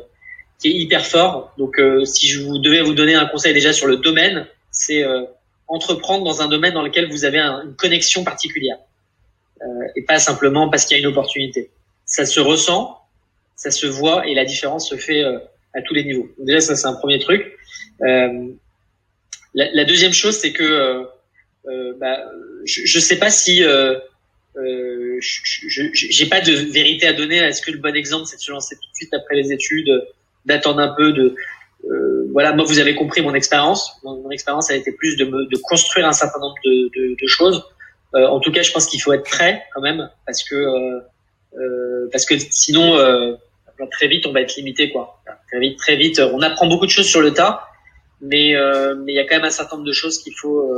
qui 0.60 0.70
est 0.70 0.72
hyper 0.72 1.06
fort. 1.06 1.54
Donc, 1.58 1.80
euh, 1.80 2.06
si 2.06 2.28
je 2.28 2.42
vous 2.42 2.60
devais 2.60 2.82
vous 2.82 2.94
donner 2.94 3.16
un 3.16 3.26
conseil 3.26 3.54
déjà 3.54 3.74
sur 3.74 3.88
le 3.88 3.98
domaine, 3.98 4.48
c'est 4.72 5.04
euh, 5.04 5.24
entreprendre 5.68 6.24
dans 6.24 6.42
un 6.42 6.48
domaine 6.48 6.74
dans 6.74 6.84
lequel 6.84 7.10
vous 7.10 7.26
avez 7.26 7.40
une 7.40 7.76
connexion 7.76 8.24
particulière 8.24 8.78
et 9.96 10.04
pas 10.04 10.20
simplement 10.20 10.70
parce 10.70 10.86
qu'il 10.86 10.96
y 10.96 11.00
a 11.00 11.02
une 11.02 11.10
opportunité. 11.10 11.72
Ça 12.06 12.28
se 12.28 12.40
ressent, 12.40 13.02
ça 13.56 13.72
se 13.72 13.88
voit 13.88 14.28
et 14.28 14.36
la 14.36 14.46
différence 14.46 14.88
se 14.88 14.96
fait 14.96 15.24
à 15.74 15.82
tous 15.82 15.94
les 15.94 16.04
niveaux. 16.04 16.30
Donc 16.38 16.48
déjà, 16.48 16.62
ça 16.62 16.76
c'est 16.76 16.88
un 16.88 16.96
premier 16.96 17.20
truc. 17.20 17.58
La, 18.00 19.72
la, 19.74 19.86
deuxième 19.86 20.14
chose, 20.14 20.38
c'est 20.38 20.52
que 20.52 20.64
euh, 20.64 21.94
bah, 22.00 22.20
je 22.66 22.98
ne 22.98 23.02
sais 23.02 23.18
pas 23.18 23.30
si 23.30 23.64
euh, 23.64 23.96
euh, 24.58 25.18
j'ai 25.20 26.26
pas 26.28 26.42
de 26.42 26.52
vérité 26.52 27.08
à 27.08 27.14
donner. 27.14 27.38
Est-ce 27.38 27.62
que 27.62 27.72
le 27.72 27.78
bon 27.78 27.96
exemple, 27.96 28.26
c'est 28.26 28.38
de 28.38 28.42
se 28.42 28.52
lancer 28.52 28.76
tout 28.76 28.90
de 28.90 28.96
suite 28.96 29.14
après 29.14 29.36
les 29.36 29.52
études, 29.52 29.90
d'attendre 30.46 30.80
un 30.80 30.94
peu, 30.96 31.12
de 31.14 31.36
euh, 31.86 32.28
voilà. 32.32 32.54
Moi, 32.54 32.66
vous 32.66 32.80
avez 32.80 32.96
compris 32.96 33.22
mon 33.22 33.34
expérience. 33.34 34.00
Mon, 34.04 34.30
expérience 34.32 34.72
a 34.72 34.76
été 34.76 34.92
plus 34.92 35.16
de, 35.18 35.26
me, 35.26 35.46
de 35.46 35.58
construire 35.58 36.08
un 36.08 36.14
certain 36.14 36.40
nombre 36.40 36.56
de, 36.66 36.90
de, 36.96 37.16
de 37.22 37.28
choses. 37.28 37.64
Euh, 38.16 38.26
en 38.28 38.40
tout 38.40 38.52
cas, 38.52 38.62
je 38.62 38.72
pense 38.72 38.88
qu'il 38.88 39.02
faut 39.02 39.14
être 39.14 39.30
prêt 39.30 39.64
quand 39.74 39.82
même, 39.82 40.10
parce 40.26 40.44
que 40.44 40.56
euh, 40.56 42.10
parce 42.12 42.26
que 42.26 42.36
sinon, 42.38 42.98
très 43.92 44.08
vite, 44.08 44.26
on 44.26 44.32
va 44.32 44.42
être 44.42 44.56
limité, 44.56 44.90
quoi. 44.92 45.17
Très 45.48 45.60
vite, 45.60 45.78
très 45.78 45.96
vite. 45.96 46.20
On 46.34 46.42
apprend 46.42 46.68
beaucoup 46.68 46.86
de 46.86 46.92
choses 46.92 47.08
sur 47.08 47.22
le 47.22 47.34
tas, 47.34 47.68
mais 48.22 48.54
mais 48.98 49.14
il 49.14 49.16
y 49.16 49.20
a 49.20 49.24
quand 49.26 49.36
même 49.36 49.46
un 49.46 49.50
certain 49.50 49.78
nombre 49.78 49.88
de 49.88 49.94
choses 49.94 50.22
qu'il 50.22 50.34
faut 50.34 50.70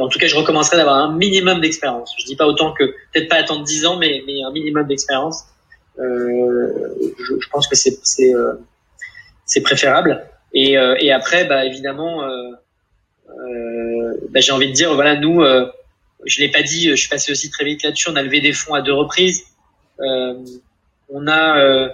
en 0.00 0.08
tout 0.08 0.18
cas, 0.18 0.26
je 0.26 0.36
recommencerai 0.36 0.76
d'avoir 0.76 0.96
un 0.96 1.16
minimum 1.16 1.60
d'expérience. 1.60 2.14
Je 2.18 2.24
dis 2.24 2.36
pas 2.36 2.46
autant 2.46 2.72
que 2.72 2.84
peut-être 2.84 3.28
pas 3.28 3.36
attendre 3.36 3.64
10 3.64 3.86
ans, 3.86 3.96
mais, 3.96 4.22
mais 4.26 4.42
un 4.42 4.52
minimum 4.52 4.86
d'expérience. 4.86 5.44
Euh, 5.98 6.72
je, 7.18 7.34
je, 7.40 7.48
pense 7.50 7.66
que 7.66 7.74
c'est 7.74 7.98
c'est 8.04 8.32
euh, 8.32 8.54
c'est 9.44 9.60
préférable. 9.60 10.24
Et, 10.54 10.78
euh, 10.78 10.96
et 11.00 11.12
après, 11.12 11.44
bah 11.44 11.64
évidemment, 11.64 12.22
euh, 12.22 12.50
euh, 13.28 14.14
bah, 14.30 14.40
j'ai 14.40 14.52
envie 14.52 14.68
de 14.68 14.72
dire, 14.72 14.94
voilà, 14.94 15.16
nous, 15.16 15.42
je 16.24 16.40
l'ai 16.40 16.50
pas 16.50 16.62
dit, 16.62 16.90
je 16.90 16.94
suis 16.94 17.08
passé 17.08 17.32
aussi 17.32 17.50
très 17.50 17.64
vite 17.64 17.82
là-dessus. 17.82 18.08
On 18.10 18.16
a 18.16 18.22
levé 18.22 18.40
des 18.40 18.52
fonds 18.52 18.74
à 18.74 18.82
deux 18.82 18.94
reprises. 18.94 19.44
on 19.98 21.26
a, 21.26 21.90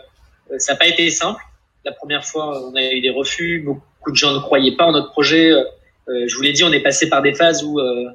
ça 0.59 0.73
n'a 0.73 0.79
pas 0.79 0.87
été 0.87 1.11
simple. 1.11 1.43
La 1.87 1.93
première 1.93 2.25
fois, 2.25 2.69
on 2.69 2.75
a 2.75 2.83
eu 2.83 3.01
des 3.01 3.11
refus. 3.11 3.61
Beaucoup 3.61 4.11
de 4.11 4.17
gens 4.17 4.35
ne 4.35 4.41
croyaient 4.41 4.75
pas 4.75 4.87
en 4.87 4.93
notre 4.93 5.13
projet. 5.13 5.53
Euh, 5.53 6.25
je 6.27 6.35
vous 6.35 6.43
l'ai 6.43 6.53
dit, 6.53 6.65
on 6.65 6.73
est 6.73 6.83
passé 6.83 7.09
par 7.09 7.23
des 7.23 7.33
phases 7.33 7.63
où 7.63 7.79
euh, 7.79 8.11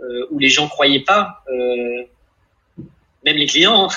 euh, 0.00 0.26
où 0.30 0.38
les 0.38 0.48
gens 0.48 0.66
croyaient 0.68 1.04
pas, 1.04 1.44
même 3.22 3.36
les 3.36 3.44
clients, 3.44 3.90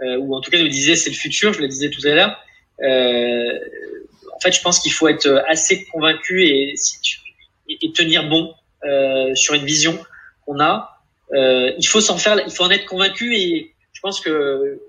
hein, 0.00 0.16
ou 0.18 0.34
en 0.34 0.40
tout 0.40 0.50
cas 0.50 0.58
nous 0.58 0.66
disaient 0.66 0.96
c'est 0.96 1.10
le 1.10 1.16
futur. 1.16 1.52
Je 1.52 1.60
le 1.60 1.68
disais 1.68 1.90
tout 1.90 2.04
à 2.04 2.14
l'heure. 2.16 2.36
en 2.80 4.40
fait, 4.40 4.50
je 4.50 4.60
pense 4.60 4.80
qu'il 4.80 4.90
faut 4.90 5.06
être 5.06 5.44
assez 5.46 5.84
convaincu 5.84 6.42
et, 6.48 6.74
et 7.68 7.92
tenir 7.92 8.28
bon 8.28 8.52
sur 9.36 9.54
une 9.54 9.64
vision 9.64 9.96
qu'on 10.44 10.58
a. 10.58 11.00
il 11.32 11.86
faut 11.86 12.00
s'en 12.00 12.18
faire, 12.18 12.40
il 12.44 12.52
faut 12.52 12.64
en 12.64 12.70
être 12.70 12.86
convaincu 12.86 13.36
et 13.36 13.72
je 13.92 14.00
pense 14.00 14.20
que 14.20 14.80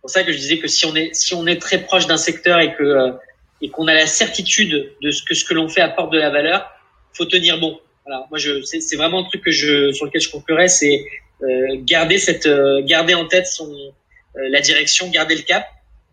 c'est 0.00 0.02
pour 0.02 0.10
ça 0.10 0.24
que 0.24 0.32
je 0.32 0.38
disais 0.38 0.58
que 0.58 0.66
si 0.66 0.86
on 0.86 0.96
est 0.96 1.14
si 1.14 1.34
on 1.34 1.46
est 1.46 1.60
très 1.60 1.82
proche 1.82 2.06
d'un 2.06 2.16
secteur 2.16 2.58
et 2.58 2.74
que 2.74 3.12
et 3.60 3.68
qu'on 3.68 3.86
a 3.86 3.92
la 3.92 4.06
certitude 4.06 4.94
de 5.02 5.10
ce 5.10 5.22
que 5.22 5.34
ce 5.34 5.44
que 5.44 5.52
l'on 5.52 5.68
fait 5.68 5.82
apporte 5.82 6.10
de 6.10 6.18
la 6.18 6.30
valeur, 6.30 6.70
faut 7.12 7.26
tenir 7.26 7.60
bon. 7.60 7.78
Voilà, 8.06 8.24
moi 8.30 8.38
je 8.38 8.62
c'est 8.62 8.96
vraiment 8.96 9.20
un 9.20 9.28
truc 9.28 9.44
que 9.44 9.50
je 9.50 9.92
sur 9.92 10.06
lequel 10.06 10.22
je 10.22 10.30
conclurai, 10.30 10.68
c'est 10.68 11.04
euh, 11.42 11.76
garder 11.82 12.16
cette 12.16 12.46
euh, 12.46 12.80
garder 12.82 13.12
en 13.12 13.26
tête 13.26 13.46
son 13.46 13.70
euh, 13.70 14.48
la 14.48 14.62
direction, 14.62 15.10
garder 15.10 15.36
le 15.36 15.42
cap, 15.42 15.66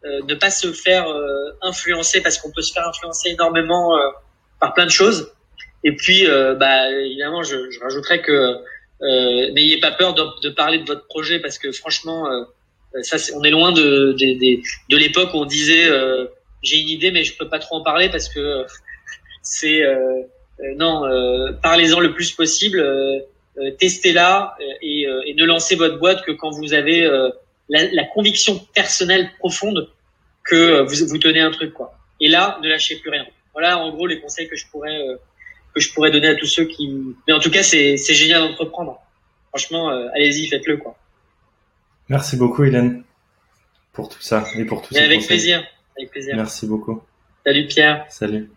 euh, 0.04 0.20
ne 0.28 0.36
pas 0.36 0.50
se 0.50 0.74
faire 0.74 1.08
influencer 1.62 2.20
parce 2.20 2.38
qu'on 2.38 2.52
peut 2.52 2.62
se 2.62 2.74
faire 2.74 2.86
influencer 2.86 3.30
énormément 3.30 3.98
par 4.60 4.74
plein 4.74 4.86
de 4.86 4.92
choses. 4.92 5.32
Et 5.86 5.96
puis 5.96 6.28
bah 6.60 6.92
évidemment 6.92 7.42
je, 7.42 7.72
je 7.72 7.80
rajouterais 7.80 8.22
que 8.22 8.58
n'ayez 9.54 9.80
pas 9.80 9.92
peur 9.92 10.14
de, 10.14 10.24
de, 10.44 10.50
parler 10.50 10.80
de 10.80 10.86
votre 10.86 11.08
projet 11.08 11.40
parce 11.40 11.58
que 11.58 11.72
franchement 11.72 12.28
ça 13.02 13.18
on 13.36 13.44
est 13.44 13.52
loin 13.52 13.72
de 13.72 14.14
de, 14.14 14.40
de, 14.40 14.62
de 14.90 14.98
l'époque 14.98 15.34
où 15.34 15.38
on 15.38 15.46
disait 15.46 15.90
j'ai 16.64 16.78
une 16.78 16.90
idée 16.90 17.12
mais 17.12 17.24
je 17.24 17.38
peux 17.38 17.48
pas 17.48 17.60
trop 17.60 17.76
en 17.76 17.84
parler 17.84 18.10
parce 18.10 18.30
que 18.30 18.66
c'est 19.42 19.84
euh, 20.60 20.74
non, 20.76 21.06
euh, 21.06 21.52
parlez-en 21.62 22.00
le 22.00 22.14
plus 22.14 22.32
possible, 22.32 22.80
euh, 22.80 23.72
testez-la 23.80 24.56
et, 24.82 25.04
et, 25.26 25.34
ne 25.34 25.46
lancez 25.46 25.76
votre 25.76 26.00
boîte 26.00 26.24
que 26.24 26.32
quand 26.32 26.50
vous 26.52 26.74
avez 26.74 27.02
la, 27.70 27.86
la, 27.92 28.04
conviction 28.06 28.60
personnelle 28.74 29.32
profonde 29.40 29.90
que 30.44 30.82
vous, 30.82 31.08
vous 31.08 31.18
tenez 31.18 31.42
un 31.42 31.52
truc 31.52 31.74
quoi. 31.74 31.94
Et 32.20 32.28
là, 32.28 32.60
ne 32.62 32.70
lâchez 32.70 32.98
plus 32.98 33.10
rien. 33.10 33.26
Voilà, 33.54 33.80
en 33.80 33.92
gros, 33.92 34.06
les 34.06 34.20
conseils 34.20 34.48
que 34.48 34.56
je 34.56 34.66
pourrais 34.72 35.00
que 35.74 35.80
je 35.80 35.92
pourrais 35.92 36.12
donner 36.12 36.28
à 36.28 36.36
tous 36.36 36.46
ceux 36.46 36.66
qui. 36.66 36.88
Mais 37.28 37.34
en 37.34 37.40
tout 37.40 37.50
cas, 37.50 37.64
c'est 37.64 37.98
c'est 37.98 38.14
génial 38.14 38.42
d'entreprendre. 38.42 39.00
Franchement, 39.50 39.90
allez-y, 40.14 40.48
faites-le 40.48 40.78
quoi. 40.78 40.96
Merci 42.10 42.38
beaucoup, 42.38 42.64
Hélène, 42.64 43.04
pour 43.92 44.08
tout 44.10 44.22
ça 44.22 44.46
et 44.56 44.64
pour 44.64 44.82
tout 44.82 44.94
ça. 44.94 45.04
Avec 45.04 45.26
plaisir, 45.26 45.64
avec 45.98 46.12
plaisir. 46.12 46.36
Merci 46.36 46.68
beaucoup. 46.68 47.02
Salut 47.46 47.68
Pierre. 47.68 48.06
Salut. 48.10 48.50